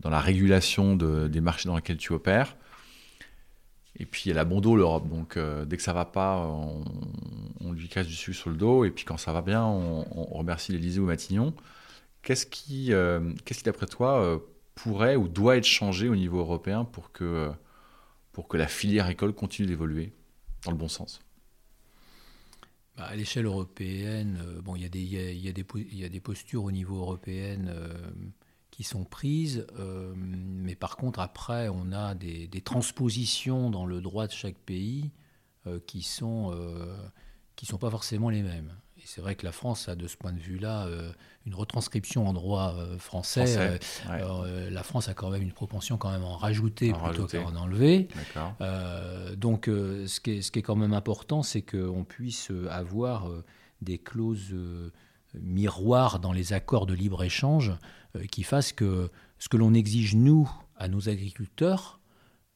[0.00, 2.56] dans la régulation de, des marchés dans lesquels tu opères.
[3.96, 6.38] Et puis elle a bon dos l'Europe, donc dès que ça va pas,
[7.60, 10.24] on, lui casse du sucre sur le dos, et puis quand ça va bien, on,
[10.36, 11.54] remercie l'Élysée ou Matignon.
[12.22, 13.20] Qu'est-ce qui, euh,
[13.64, 14.38] d'après toi, euh,
[14.74, 17.50] pourrait ou doit être changé au niveau européen pour que,
[18.32, 20.12] pour que la filière école continue d'évoluer
[20.64, 21.20] dans le bon sens?
[22.96, 27.58] Bah, À l'échelle européenne, euh, bon, il y, a des, postures au niveau européen
[28.70, 29.66] qui sont prises,
[30.16, 35.10] mais par contre, après, on a des, transpositions dans le droit de chaque pays
[35.86, 36.52] qui sont
[37.56, 38.74] qui sont pas forcément les mêmes
[39.06, 41.12] c'est vrai que la France a de ce point de vue-là euh,
[41.46, 43.78] une retranscription en droit euh, français.
[44.10, 47.42] Euh, la France a quand même une propension quand même à en rajouter plutôt qu'à
[47.42, 48.08] en enlever.
[49.36, 53.28] donc ce qui, est, ce, qui est, quand même important, c'est qu'on puisse avoir
[53.82, 54.54] des clauses
[55.34, 57.72] miroirs dans les accords de libre-échange
[58.30, 62.00] qui fassent que ce que l'on exige, nous, à nos agriculteurs,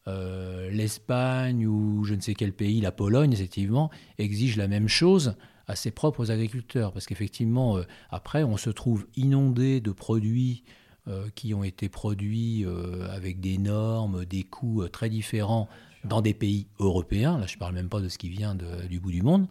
[0.07, 5.37] l'Espagne ou je ne sais quel pays, la Pologne, effectivement, exige la même chose
[5.69, 6.93] à ses propres agriculteurs.
[6.93, 10.65] Parce qu'effectivement, euh, après, on se trouve inondé de produits
[11.07, 15.69] euh, qui ont été produits euh, avec des normes, des coûts très différents
[16.05, 17.39] dans des pays européens.
[17.39, 18.57] Là, je ne parle même pas de ce qui vient
[18.89, 19.47] du bout du monde.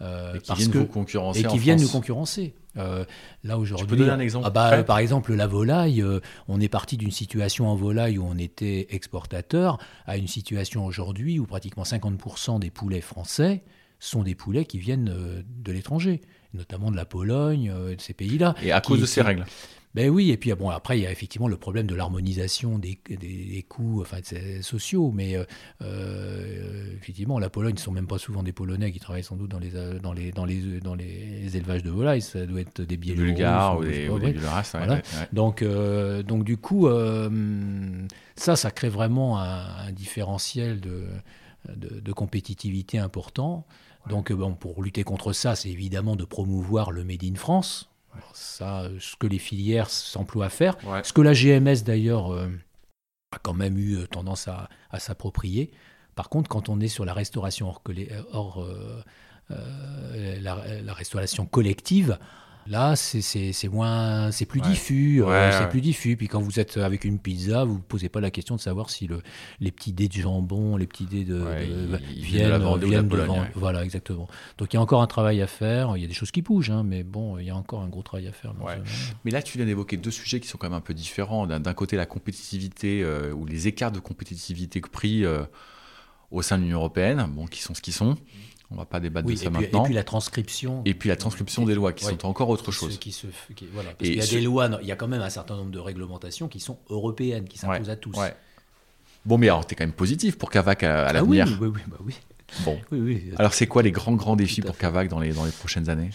[0.00, 1.40] et qui viennent concurrencer.
[1.40, 2.54] Et qui viennent nous concurrencer.
[2.76, 3.86] là aujourd'hui.
[3.86, 6.04] Tu peux donner un exemple ah bah, Par exemple, la volaille.
[6.46, 11.40] on est parti d'une situation en volaille où on était exportateur à une situation aujourd'hui
[11.40, 13.64] où pratiquement 50% des poulets français
[13.98, 16.20] sont des poulets qui viennent euh, de l'étranger,
[16.54, 18.54] notamment de la Pologne, euh, de ces pays-là.
[18.62, 19.44] Et à cause de ces règles
[19.94, 23.00] ben oui, et puis bon, après, il y a effectivement le problème de l'harmonisation des,
[23.08, 24.18] des, coûts enfin,
[24.60, 25.34] sociaux, mais
[25.82, 29.34] euh, effectivement, la Pologne, ce ne sont même pas souvent des Polonais qui travaillent sans
[29.34, 32.82] doute dans les, dans les, dans les, dans les élevages de volailles, ça doit être
[32.82, 33.32] des Biélorusses.
[33.32, 34.36] Bulgares ou des, ou des
[35.32, 36.86] Donc, donc du coup,
[38.36, 41.06] ça, ça crée vraiment un, différentiel de,
[41.74, 43.66] de, de compétitivité important.
[44.08, 47.90] Donc, euh, bon, pour lutter contre ça, c'est évidemment de promouvoir le Made in France.
[48.32, 52.48] ça, ce que les filières s'emploient à faire, ce que la GMS d'ailleurs euh,
[53.32, 55.70] a quand même eu euh, tendance à, s'approprier.
[56.14, 57.72] Par contre, quand on est sur la restauration
[58.32, 58.66] hors,
[59.48, 62.18] la, restauration collective,
[62.68, 66.16] Là, c'est moins, c'est plus diffus, euh, c'est plus diffus.
[66.16, 68.90] Puis quand vous êtes avec une pizza, vous ne posez pas la question de savoir
[68.90, 69.22] si le,
[69.60, 71.44] les petits dés de jambon, les petits dés de,
[72.10, 74.28] viennent, viennent de, Voilà, exactement.
[74.58, 75.96] Donc il y a encore un travail à faire.
[75.96, 77.88] Il y a des choses qui bougent, hein, mais bon, il y a encore un
[77.88, 78.52] gros travail à faire.
[79.24, 81.46] Mais là, tu viens d'évoquer deux sujets qui sont quand même un peu différents.
[81.46, 85.42] D'un côté, la compétitivité euh, ou les écarts de compétitivité pris euh,
[86.30, 88.16] au sein de l'Union européenne, bon, qui sont ce qu'ils sont.
[88.70, 89.82] On ne va pas débattre de ça maintenant.
[89.82, 90.82] Et puis la transcription.
[90.84, 92.98] Et puis la transcription des lois, qui sont encore autre chose.
[92.98, 93.26] Qui se,
[93.72, 95.70] voilà, parce qu'il y a des lois, il y a quand même un certain nombre
[95.70, 98.16] de réglementations qui sont européennes, qui s'imposent à tous.
[99.24, 101.46] Bon, mais alors, tu es quand même positif pour Cavac à, à l'avenir.
[101.48, 102.14] Ah oui, oui, oui, bah oui.
[102.64, 102.78] Bon.
[103.36, 106.10] Alors, c'est quoi les grands, grands défis pour Cavac dans les, dans les prochaines années?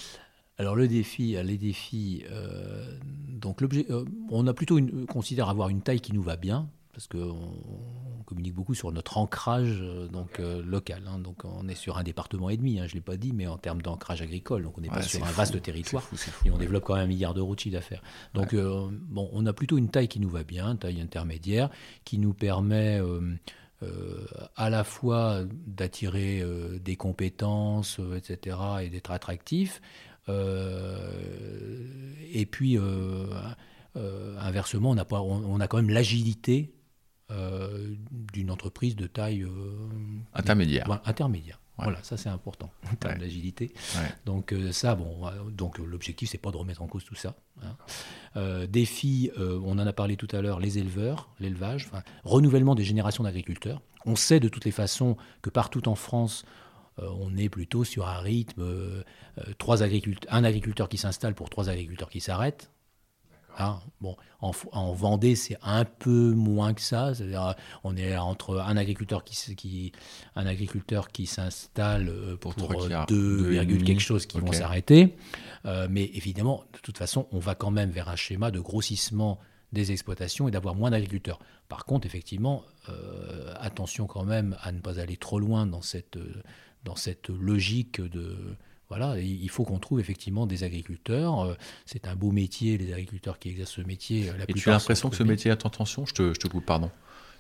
[0.60, 2.98] Alors le défi, les défis, euh,
[3.28, 6.70] donc l'objet, euh, on a plutôt une, considère avoir une taille qui nous va bien,
[6.94, 7.36] parce qu'on
[8.20, 11.02] on communique beaucoup sur notre ancrage euh, donc, euh, local.
[11.08, 11.18] Hein.
[11.20, 13.48] donc on est sur un département et demi, hein, je ne l'ai pas dit, mais
[13.48, 14.64] en termes d'ancrage agricole.
[14.64, 16.08] Donc on n'est pas sur un vaste territoire.
[16.46, 18.04] et on développe quand même un milliard d'euros de chiffre d'affaires.
[18.36, 21.70] Donc euh, bon, on a plutôt une taille qui nous va bien, taille intermédiaire,
[22.06, 23.02] qui nous permet
[24.56, 26.44] à la fois d'attirer
[26.80, 29.82] des compétences, etc., et d'être attractif,
[30.30, 32.78] et puis
[33.96, 36.72] inversement, on a, pas, on a quand même l'agilité
[38.34, 39.46] d'une entreprise de taille
[40.34, 41.02] intermédiaire.
[41.06, 41.60] intermédiaire.
[41.78, 43.74] Voilà, ça c'est important en termes d'agilité.
[44.26, 47.36] Donc euh, ça, bon, euh, donc l'objectif c'est pas de remettre en cause tout ça.
[47.64, 47.76] Hein.
[48.36, 51.90] Euh, défi, on en a parlé tout à l'heure, les éleveurs, l'élevage,
[52.24, 53.82] renouvellement des générations d'agriculteurs.
[54.06, 56.46] On sait de toutes les façons que partout en France,
[56.98, 58.64] on est plutôt sur un rythme,
[59.58, 62.70] trois agriculteurs, un agriculteur qui s'installe pour trois agriculteurs qui s'arrêtent.
[63.58, 67.14] Hein, bon, en, Vendée, c'est un peu moins que ça.
[67.14, 69.92] C'est-à-dire, on est entre un agriculteur qui, qui
[70.36, 75.16] un agriculteur qui s'installe euh, pour, pour 2, euh, quelque chose qui vont s'arrêter.
[75.66, 79.40] Euh, mais évidemment, de toute façon, on va quand même vers un schéma de grossissement
[79.72, 81.40] des exploitations et d'avoir moins d'agriculteurs.
[81.68, 82.64] Par contre, effectivement,
[83.60, 86.20] attention quand même à ne pas aller trop loin dans cette,
[86.84, 88.56] dans cette logique de
[88.90, 91.42] voilà, il faut qu'on trouve effectivement des agriculteurs.
[91.42, 91.56] Euh,
[91.86, 94.32] c'est un beau métier, les agriculteurs qui exercent ce métier.
[94.38, 96.48] La Et tu as l'impression que ce métier est en tension je te, je te
[96.48, 96.92] coupe, pardon.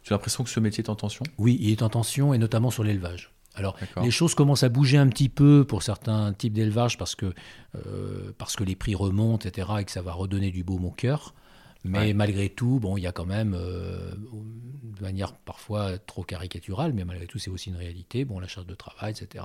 [0.04, 1.24] Tu as l'impression que ce métier est en tension?
[1.38, 3.32] Oui, il est en tension et notamment sur l'élevage.
[3.56, 7.34] Alors, les choses commencent à bouger un petit peu pour certains types d'élevage parce que,
[7.76, 10.92] euh, parce que les prix remontent, etc., et que ça va redonner du beau au
[10.92, 11.36] cœur.
[11.84, 16.94] Mais malgré tout, bon, il y a quand même, euh, de manière parfois trop caricaturale,
[16.94, 18.24] mais malgré tout, c'est aussi une réalité.
[18.26, 19.44] Bon, la charge de travail, etc.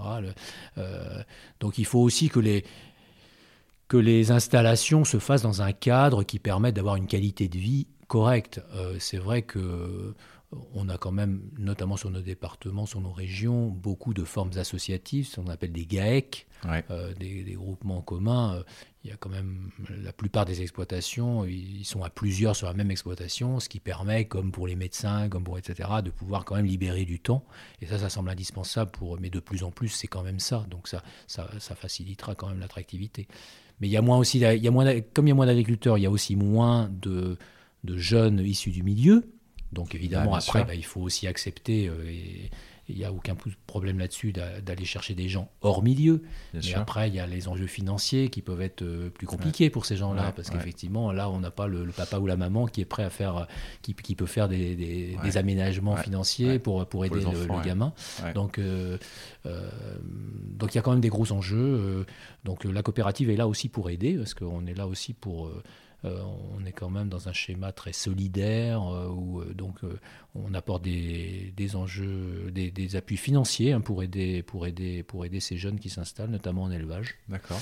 [0.77, 1.23] Euh,
[1.61, 2.65] donc, il faut aussi que les
[3.89, 7.87] que les installations se fassent dans un cadre qui permette d'avoir une qualité de vie
[8.07, 8.61] correcte.
[8.75, 10.15] Euh, c'est vrai que
[10.75, 15.27] on a quand même, notamment sur nos départements, sur nos régions, beaucoup de formes associatives,
[15.27, 16.47] ce qu'on appelle des GAEC,
[16.91, 18.63] euh, des, groupements communs.
[19.09, 19.71] Il y a quand même
[20.03, 24.27] la plupart des exploitations, ils sont à plusieurs sur la même exploitation, ce qui permet,
[24.27, 27.43] comme pour les médecins, comme pour etc., de pouvoir quand même libérer du temps.
[27.81, 30.67] Et ça, ça semble indispensable pour, mais de plus en plus, c'est quand même ça.
[30.69, 33.29] Donc ça, ça, facilitera quand même l'attractivité.
[33.81, 35.47] Mais il y a moins aussi, il y a moins, comme il y a moins
[35.47, 37.39] d'agriculteurs, il y a aussi moins de,
[37.85, 39.25] de jeunes issus du milieu.
[39.73, 42.51] Donc évidemment, après, bah, il faut aussi accepter, euh, et
[42.89, 43.37] il n'y a aucun
[43.67, 46.23] problème là-dessus, d'aller chercher des gens hors milieu.
[46.55, 49.87] mais après, il y a les enjeux financiers qui peuvent être euh, plus compliqués pour
[49.87, 52.87] ces gens-là, parce qu'effectivement, là, on n'a pas le, papa ou la maman qui est
[52.87, 53.47] prêt à faire,
[53.83, 57.93] qui, qui peut faire des, des, aménagements financiers pour, pour aider le, gamin.
[58.35, 58.97] Donc, euh,
[59.45, 62.07] donc il y a quand même des gros enjeux.
[62.45, 65.63] donc la coopérative est là aussi pour aider, parce qu'on est là aussi pour euh,
[66.05, 69.81] on est quand même dans un schéma très solidaire euh, où euh, donc
[70.35, 75.57] on apporte des, enjeux, des, appuis financiers hein, pour aider pour aider pour aider ces
[75.57, 77.17] jeunes qui s'installent, notamment en élevage.
[77.29, 77.61] D'accord.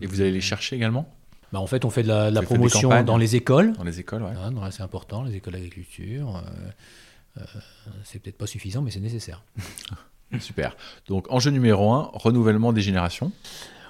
[0.00, 1.12] Et vous allez les chercher également?
[1.52, 3.72] Bah, en fait, on fait de la, promotion dans les écoles.
[3.74, 4.30] Dans les écoles, oui.
[4.36, 6.42] Hein, c'est important, les écoles d'agriculture.
[8.04, 9.42] c'est peut-être pas suffisant, mais c'est nécessaire.
[10.40, 10.76] Super.
[11.06, 13.32] Donc, enjeu numéro un, renouvellement des générations.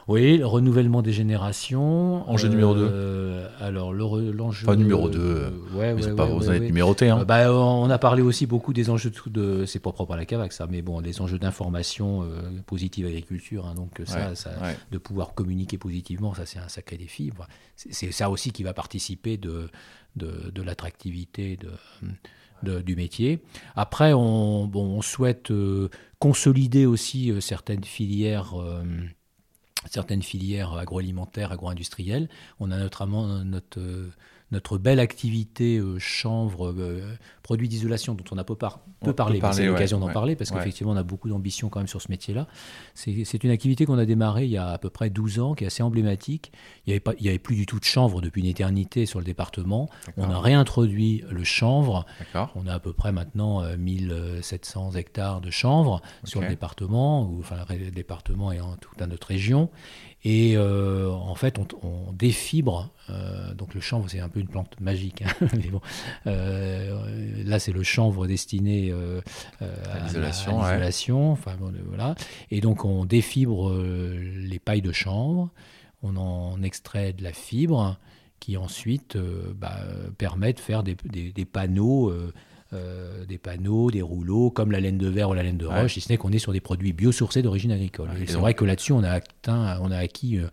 [0.09, 2.29] Oui, le renouvellement des générations.
[2.31, 4.65] Enjeu numéro 2 euh, Alors, l'enjeu.
[4.65, 5.19] pas numéro 2.
[5.19, 7.09] Euh, ouais, ouais, pas, vous êtes numéroté.
[7.09, 7.25] Hein.
[7.25, 9.65] Bah, on a parlé aussi beaucoup des enjeux de.
[9.67, 13.67] c'est pas propre à la CAVAC, ça, mais bon, des enjeux d'information euh, positive agriculture.
[13.67, 14.33] Hein, donc, ça,
[14.93, 17.33] de pouvoir communiquer positivement, ça, c'est un sacré défi.
[17.75, 19.69] C'est ça aussi qui va participer de,
[20.15, 21.59] de, l'attractivité
[22.63, 22.81] de.
[22.81, 23.41] du métier.
[23.75, 25.53] Après, on, bon, on souhaite
[26.21, 28.55] consolider aussi certaines filières
[29.91, 32.29] certaines filières agroalimentaires, agro-industrielles.
[32.61, 33.81] On a notamment notre,
[34.53, 37.17] notre belle activité euh, chanvre, euh,
[37.47, 40.93] produits d'isolation dont on a peu, par, peu parlé, c'est l'occasion d'en parler parce qu'effectivement
[40.93, 42.49] on a beaucoup d'ambition quand même sur ce métier-là.
[42.95, 45.63] C'est une activité qu'on a démarrée il y a à peu près 12 ans, qui
[45.63, 46.51] est assez emblématique.
[46.87, 49.07] Il n'y avait, pas, il y avait plus du tout de chanvre depuis une éternité
[49.07, 49.89] sur le département.
[50.17, 52.05] On a réintroduit le chanvre.
[52.57, 57.39] On a à peu près maintenant 1700 euh, hectares de chanvre sur le département, ou,
[57.39, 59.71] enfin le département et en toute notre région.
[60.29, 62.91] Et euh, en fait, on, défibre.
[63.11, 65.23] Euh, donc le chanvre, c'est un peu une plante magique.
[65.23, 65.81] Hein, mais bon,
[66.27, 68.93] euh, là, c'est le chanvre destiné
[69.61, 71.33] à l'isolation.
[71.33, 71.57] Enfin,
[71.87, 72.15] voilà.
[72.51, 75.51] Et donc, on défibre les pailles de chanvre.
[76.03, 77.99] On en extrait de la fibre
[78.39, 79.17] qui ensuite
[79.57, 79.81] bah,
[80.19, 82.13] permet de faire des, des panneaux
[82.73, 85.95] euh, des panneaux, des rouleaux, comme la laine de verre ou la laine de roche,
[85.95, 88.09] si ce n'est qu'on est sur des produits biosourcés d'origine agricole.
[88.27, 90.49] c'est vrai que là-dessus, on a, atteint, on a acquis euh,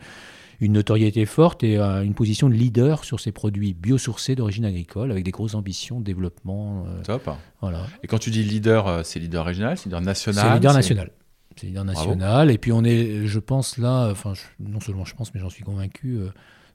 [0.63, 5.11] une notoriété forte et euh, une position de leader sur ces produits biosourcés d'origine agricole,
[5.11, 6.85] avec des grosses ambitions de développement.
[7.03, 7.29] Top.
[7.61, 7.85] Voilà.
[8.03, 11.11] Et quand tu dis leader, c'est leader régional, c'est leader national C'est leader national.
[11.55, 12.51] C'est leader national.
[12.51, 15.63] Et puis on est, je pense là, enfin, non seulement je pense, mais j'en suis
[15.63, 16.19] convaincu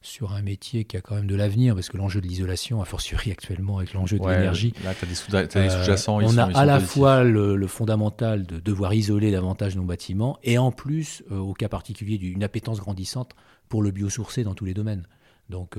[0.01, 2.85] sur un métier qui a quand même de l'avenir, parce que l'enjeu de l'isolation, a
[2.85, 4.73] fortiori actuellement avec l'enjeu de l'énergie.
[4.85, 6.19] Là, tu as des sous-jacents.
[6.23, 10.73] on a à la fois le, fondamental de devoir isoler davantage nos bâtiments, et en
[10.73, 13.33] plus, au cas particulier, d'une appétence grandissante
[13.69, 15.07] pour le biosourcé dans tous les domaines.
[15.49, 15.79] Donc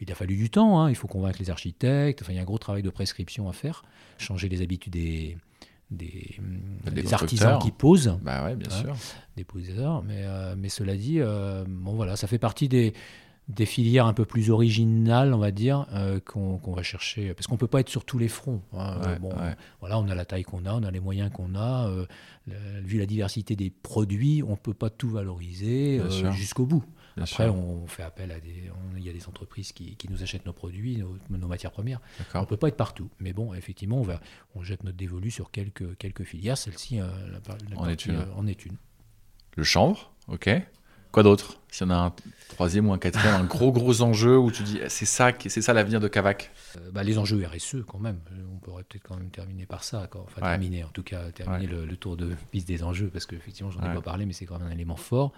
[0.00, 0.88] il a fallu du temps, hein.
[0.88, 3.52] il faut convaincre les architectes, enfin, il y a un gros travail de prescription à
[3.52, 3.82] faire,
[4.18, 5.36] changer les habitudes des,
[5.90, 8.18] des, artisans qui posent.
[8.22, 8.96] Bah ouais, bien hein, sûr.
[9.36, 10.02] Des poseurs.
[10.02, 12.92] Mais, euh, mais cela dit, euh, bon, voilà, ça fait partie des,
[13.48, 17.32] des filières un peu plus originales, on va dire, euh, qu'on va chercher.
[17.34, 18.62] Parce qu'on ne peut pas être sur tous les fronts.
[18.74, 19.18] Hein.
[19.20, 19.32] bon,
[19.80, 21.90] Voilà, on a la taille qu'on a, on a les moyens qu'on a.
[22.82, 26.00] vu la diversité des produits, on ne peut pas tout valoriser
[26.32, 26.84] jusqu'au bout.
[27.20, 28.70] Après, on fait appel à des.
[28.96, 32.00] Il y a des entreprises qui, nous achètent nos produits, nos, matières premières.
[32.34, 33.10] On ne peut pas être partout.
[33.20, 34.20] Mais bon, effectivement, on, va,
[34.54, 36.58] on jette notre dévolu sur quelques, quelques filières.
[36.58, 37.08] Celle-ci, euh,
[37.76, 38.16] en, est une.
[38.16, 38.76] Euh, en est une.
[39.56, 40.50] Le chanvre, ok.
[41.12, 41.58] Quoi d'autre?
[41.70, 42.12] S'il y en a un
[42.48, 45.72] troisième ou un quatrième, un gros gros enjeu où tu dis c'est ça, c'est ça
[45.72, 48.18] l'avenir de Cavac euh, bah, Les enjeux RSE quand même.
[48.52, 50.08] On pourrait peut-être quand même terminer par ça.
[50.14, 53.80] Enfin terminer en tout cas, terminer le, tour de piste des enjeux parce qu'effectivement j'en
[53.80, 55.32] ai pas parlé mais c'est quand même un élément fort.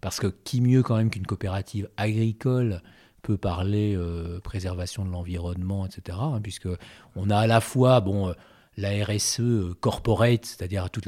[0.00, 2.82] Parce que qui mieux quand même qu'une coopérative agricole
[3.22, 6.18] peut parler euh, préservation de l'environnement, etc.
[6.20, 6.68] Hein, puisque
[7.14, 8.32] on a à la fois bon euh,
[8.76, 11.00] la RSE euh, corporate, c'est-à-dire tout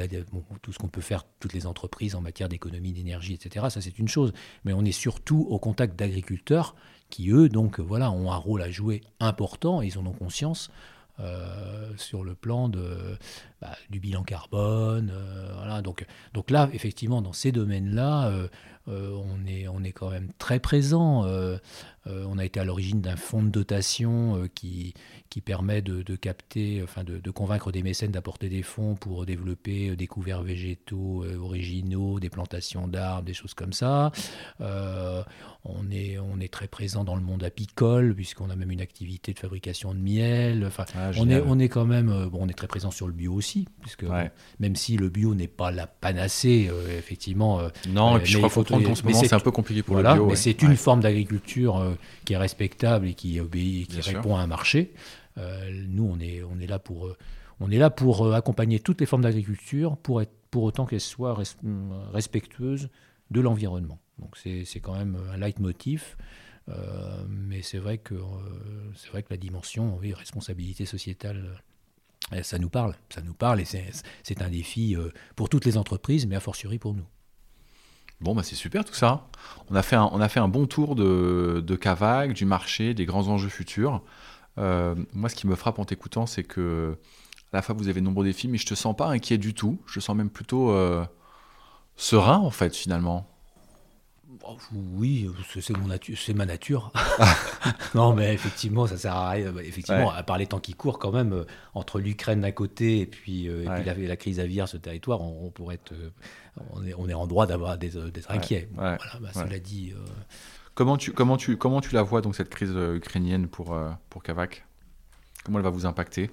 [0.72, 3.66] ce qu'on peut faire, toutes les entreprises en matière d'économie d'énergie, etc.
[3.70, 4.32] Ça, c'est une chose.
[4.64, 6.74] Mais on est surtout au contact d'agriculteurs
[7.10, 10.70] qui, eux, donc, voilà, ont un rôle à jouer important et ils en ont conscience.
[11.96, 13.16] sur le plan de,
[13.60, 15.12] bah, du bilan carbone.
[15.54, 15.80] voilà.
[15.80, 18.48] donc, donc là, effectivement, dans ces domaines-là,
[18.88, 21.24] euh, on, est, on est quand même très présent.
[22.07, 24.94] Euh, euh, on a été à l'origine d'un fonds de dotation qui,
[25.30, 30.07] qui permet de, capter, enfin de, convaincre des mécènes d'apporter des fonds pour développer des
[30.07, 34.12] couverts végétaux originaux, des plantations d'arbres, des choses comme ça.
[34.61, 39.32] on, est, on est très présent dans le monde apicole, puisqu'on a même une activité
[39.32, 40.64] de fabrication de miel.
[40.66, 43.12] Enfin, ah, on, est, on est quand même bon, on est très présent sur le
[43.12, 44.05] bio aussi, puisque
[44.61, 47.61] même si le bio n'est pas la panacée, effectivement.
[47.88, 50.14] non, et puis je crois faut en ce moment, c'est un peu compliqué pour voilà,
[50.14, 50.26] le bio.
[50.28, 51.93] Mais c'est une forme d'agriculture euh,
[52.24, 54.92] qui est respectable et qui obéit, qui répond à un marché.
[55.38, 57.16] Euh, nous, on est, on est là pour, euh,
[57.61, 61.36] on est là pour accompagner toutes les formes d'agriculture pour, être, pour autant qu'elles soient
[62.12, 62.88] respectueuses
[63.30, 63.99] de l'environnement.
[64.18, 66.16] Donc c'est quand même un leitmotiv.
[67.28, 68.14] mais c'est vrai que
[68.95, 71.61] c'est vrai que la dimension oui, responsabilité sociétale
[72.42, 74.97] ça nous parle ça nous parle et c'est un défi
[75.36, 77.05] pour toutes les entreprises mais a fortiori pour nous
[78.20, 79.26] Bon, bah c'est super tout ça.
[79.70, 84.02] On a fait un, bon tour de, de du marché, des grands enjeux futurs.
[84.58, 86.96] Euh, moi, ce qui me frappe en t'écoutant, c'est que
[87.52, 89.54] à la fois vous avez de nombreux défis, mais je te sens pas inquiet du
[89.54, 89.78] tout.
[89.86, 91.04] Je sens même plutôt euh,
[91.96, 93.34] serein en fait finalement.
[94.47, 95.30] Oh, oui,
[95.61, 96.92] c'est mon c'est ma nature.
[97.95, 99.53] non, mais effectivement, ça sert à rien.
[99.53, 103.01] Bah, effectivement, à part les temps qui courent, quand même, euh, entre l'Ukraine d'un côté
[103.01, 105.95] et puis, et puis la, crise aviaire, ce territoire, on pourrait être
[106.70, 108.68] on est, on est en droit d'avoir d'être inquiet.
[108.74, 109.92] Voilà, bah, cela dit.
[109.95, 110.01] Euh,
[110.74, 113.90] comment tu, comment, tu, comment tu la vois, donc, cette crise euh, ukrainienne pour, euh,
[114.11, 114.64] pour Kavak?
[115.45, 116.30] Comment elle va vous impacter?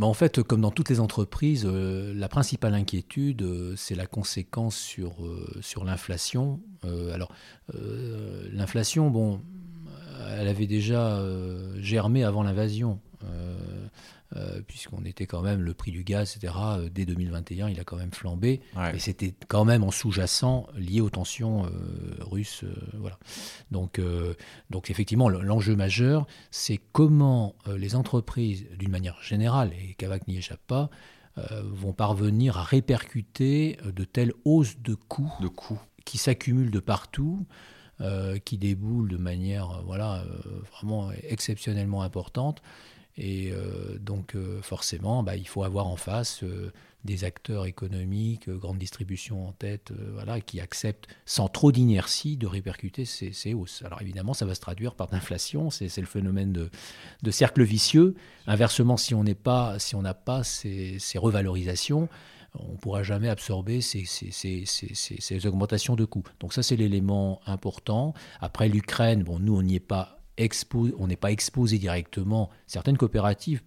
[0.00, 5.16] En fait, comme dans toutes les entreprises, la principale inquiétude, c'est la conséquence sur,
[5.60, 6.60] sur l'inflation.
[7.12, 7.32] alors,
[8.52, 9.40] l'inflation, bon,
[10.38, 11.20] elle avait déjà
[11.80, 13.00] germé avant l'invasion.
[14.36, 16.54] Euh, puisqu'on était quand même le prix du gaz, etc.
[16.56, 18.60] Euh, dès 2021, il a quand même flambé,
[18.94, 21.70] et c'était quand même en sous-jacent lié aux tensions euh,
[22.20, 22.64] russes,
[22.94, 23.18] voilà.
[23.72, 24.00] Donc,
[24.70, 30.64] donc effectivement, l'enjeu majeur, c'est comment les entreprises, d'une manière générale, et Kavak n'y échappe
[30.66, 30.90] pas,
[31.64, 35.80] vont parvenir à répercuter de telles hausses de coûts, de coûts.
[36.04, 37.46] qui s'accumulent de partout.
[38.44, 40.24] qui déboulent de manière voilà,
[40.72, 42.62] vraiment exceptionnellement importante
[43.16, 46.72] et euh, donc euh, forcément, bah, il faut avoir en face euh,
[47.04, 53.04] des acteurs économiques, grande distribution en tête, voilà, qui acceptent sans trop d'inertie de répercuter
[53.06, 53.82] ces, hausses.
[53.84, 58.14] Alors évidemment, ça va se traduire par l'inflation, c'est le phénomène de, cercle vicieux.
[58.46, 59.96] Inversement, si on n'a pas, si
[60.26, 62.10] pas ces, revalorisations,
[62.58, 66.24] on ne pourra jamais absorber ces, ces, augmentations de coûts.
[66.40, 68.12] Donc ça, c'est l'élément important.
[68.42, 70.19] Après l'Ukraine, bon, nous, on n'y est pas
[70.98, 72.50] on n'est pas exposé directement.
[72.66, 73.62] Certaines coopératives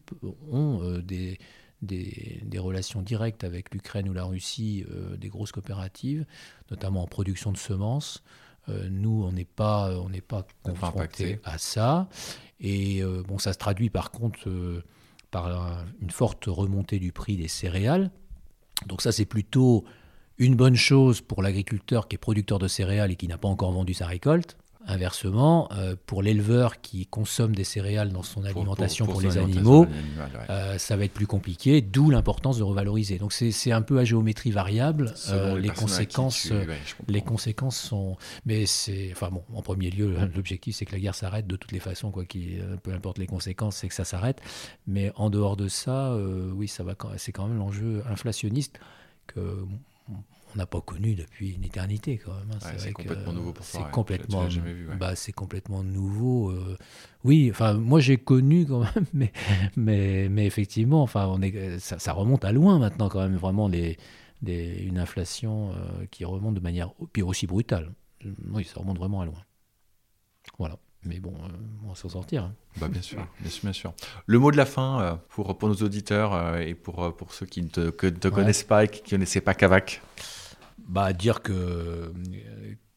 [0.51, 1.39] ont euh, des,
[1.81, 6.25] des, relations directes avec l'Ukraine ou la Russie, euh, des grosses coopératives,
[6.71, 8.23] notamment en production de semences.
[8.69, 12.07] Euh, nous, on n'est pas, on n'est pas confronté à ça.
[12.59, 14.49] Et bon, ça se traduit par contre
[15.31, 18.09] par une forte remontée du prix des céréales.
[18.85, 19.83] Donc ça, c'est plutôt
[20.37, 23.71] une bonne chose pour l'agriculteur qui est producteur de céréales et qui n'a pas encore
[23.71, 24.57] vendu sa récolte.
[24.85, 29.87] Inversement, euh, pour l'éleveur qui consomme des céréales dans son alimentation pour, les animaux,
[30.49, 33.17] euh, ça va être plus compliqué, d'où l'importance de revaloriser.
[33.17, 35.13] Donc c'est un peu à géométrie variable.
[35.29, 36.51] Euh, les, conséquences,
[37.07, 38.17] les conséquences sont.
[38.45, 39.09] Mais c'est.
[39.13, 42.11] Enfin bon, en premier lieu, l'objectif c'est que la guerre s'arrête de toutes les façons,
[42.11, 44.41] quoi, qui, peu importe les conséquences, c'est que ça s'arrête.
[44.85, 46.13] Mais en dehors de ça,
[46.55, 46.95] oui, ça va.
[47.15, 48.79] C'est quand même l'enjeu inflationniste
[49.27, 49.65] que
[50.53, 52.51] on n'a pas connu depuis une éternité quand même.
[52.53, 52.67] Hein.
[52.77, 54.47] c'est complètement nouveau pour C'est complètement,
[54.99, 56.51] bah, c'est complètement nouveau.
[56.51, 56.77] Euh,
[57.23, 59.31] oui, enfin moi j'ai connu quand même, mais
[59.75, 63.97] mais, mais effectivement, enfin on est, ça, remonte à loin maintenant quand même vraiment les,
[64.45, 67.93] une inflation euh, qui remonte de manière pire aussi brutale.
[68.51, 69.43] Oui, ça remonte vraiment à loin.
[70.57, 70.77] Voilà.
[71.05, 71.49] Mais bon, euh,
[71.83, 72.43] on va s'en sortir.
[72.43, 72.53] Hein.
[72.77, 73.93] Bah bien sûr, bien sûr, bien sûr.
[74.25, 77.67] Le mot de la fin pour, pour nos auditeurs et pour, pour ceux qui ne
[77.67, 80.01] te, te connaissent pas et qui ne connaissaient pas Cavac
[80.87, 82.11] bah, dire que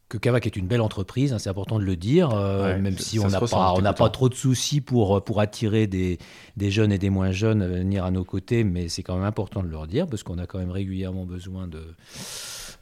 [0.09, 3.19] que Cavac est une belle entreprise, hein, c'est important de le dire, euh, même si
[3.19, 6.19] on n'a pas, on pas trop de soucis pour, pour attirer des,
[6.57, 9.25] des, jeunes et des moins jeunes à venir à nos côtés, mais c'est quand même
[9.25, 11.83] important de leur dire, parce qu'on a quand même régulièrement besoin de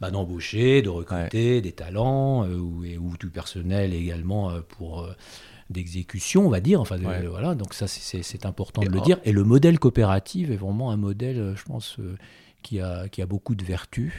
[0.01, 5.09] bah, d'embaucher, de recruter des talents, euh, ou, et, ou, tout personnel également euh, pour
[5.71, 6.79] d'exécution, on va dire.
[6.79, 9.19] Enfin, voilà, donc ça, c'est important de le dire.
[9.25, 11.97] Et le modèle coopératif est vraiment un modèle, je pense,
[12.65, 14.13] qui, a, qui a beaucoup de vertus.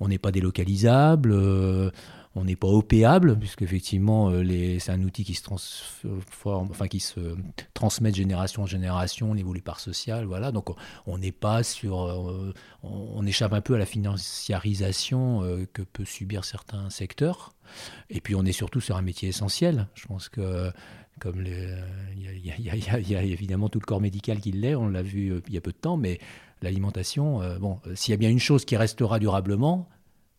[0.00, 1.90] On n'est pas délocalisable, euh,
[2.34, 7.00] on n'est pas opéable, puisque effectivement euh, c'est un outil qui se transforme, enfin qui
[7.00, 7.36] se
[7.74, 10.52] transmet de génération en génération, on évolue par social, voilà.
[10.52, 10.68] Donc
[11.06, 12.52] on n'est pas sur, euh,
[12.82, 17.54] on, échappe un peu à la financiarisation que peut subir certains secteurs.
[18.08, 19.86] Et puis on est surtout sur un métier essentiel.
[19.94, 20.72] Je pense que
[21.20, 25.54] comme il y, a évidemment tout le corps médical qui l'est, on l'a vu il
[25.54, 26.18] y a peu de temps, mais
[26.62, 29.88] l'alimentation, euh, bon, euh, s'il y a bien une chose qui restera durablement,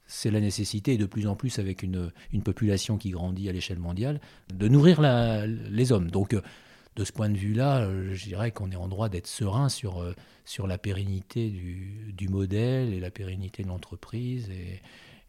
[0.08, 2.12] c'est la nécessité, de plus en plus avec une,
[2.44, 4.20] population qui grandit à l'échelle mondiale,
[4.54, 6.12] de nourrir les hommes.
[6.12, 6.42] Donc, euh,
[6.98, 10.04] de ce point de vue-là, je dirais qu'on est en droit d'être serein sur,
[10.68, 14.50] la pérennité du, modèle et la pérennité de l'entreprise.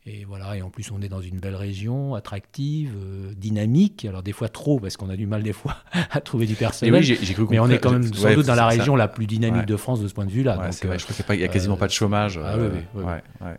[0.05, 4.05] Et voilà, et en plus on est dans une belle région, attractive, euh, dynamique.
[4.05, 5.77] Alors des fois trop, parce qu'on a du mal des fois
[6.11, 6.93] à trouver du personnel.
[6.93, 9.27] Oui, j'ai cru mais on est quand même sans doute dans la région la plus
[9.27, 10.59] dynamique de France de ce point de vue-là.
[10.59, 12.41] Ouais, je crois qu'il n'y a, quasiment pas de chômage.
[12.43, 13.05] Ah, oui, oui,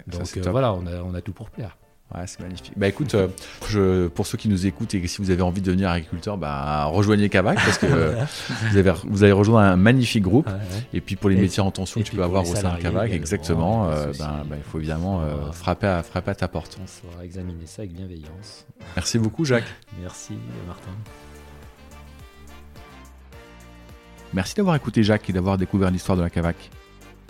[0.07, 1.77] Donc euh, voilà, on a, on a tout pour plaire.
[2.13, 2.73] Ouais, c'est magnifique.
[2.75, 3.27] Bah écoute, euh,
[3.67, 6.85] je, pour ceux qui nous écoutent et si vous avez envie de devenir agriculteur, bah,
[6.85, 7.87] rejoignez Kavak parce que
[8.71, 10.47] vous, avez, vous avez rejoint un magnifique groupe.
[10.93, 13.11] Et puis pour les métiers en tension que tu peux avoir au sein de Kavak,
[13.11, 16.77] exactement, euh, ben, ben, il faut évidemment euh, frapper, à, frapper à ta porte.
[16.81, 18.67] On saura examiner ça avec bienveillance.
[18.95, 19.73] Merci beaucoup Jacques.
[19.99, 20.33] Merci
[20.67, 20.91] Martin.
[24.33, 26.69] Merci d'avoir écouté Jacques et d'avoir découvert l'histoire de la Cavac.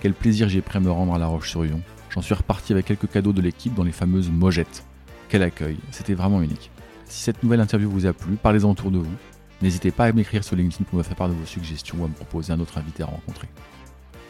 [0.02, 1.82] Quel plaisir j'ai pris à me rendre à La Roche-sur-Yon.
[2.14, 4.86] J'en suis reparti avec quelques cadeaux de l'équipe dans les fameuses mojettes.
[5.30, 6.70] Quel accueil, c'était vraiment unique.
[7.05, 9.16] Si cette nouvelle interview vous a plu, parlez-en autour de vous.
[9.64, 12.07] N'hésitez pas à m'écrire sur LinkedIn pour me faire part de vos suggestions ou à
[12.07, 13.49] me proposer un autre invité à rencontrer.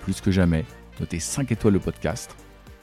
[0.02, 0.64] Plus que jamais,
[1.02, 2.34] notez 5 étoiles le podcast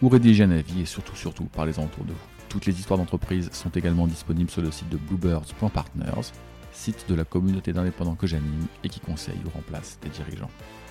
[0.03, 2.19] ou rédigez un avis et surtout, surtout, parlez-en autour de vous.
[2.51, 6.33] Toutes les histoires d'entreprise sont également disponibles sur le site de bluebirds.partners,
[6.73, 10.51] site de la communauté d'indépendants que j'anime et qui conseille ou remplace des dirigeants.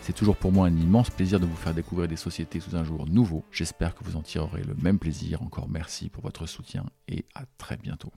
[0.10, 2.84] C'est toujours pour moi un immense plaisir de vous faire découvrir des sociétés sous un
[2.84, 3.43] jour nouveau.
[3.51, 5.43] J'espère que vous en tirerez le même plaisir.
[5.43, 8.12] Encore merci pour votre soutien et à très bientôt.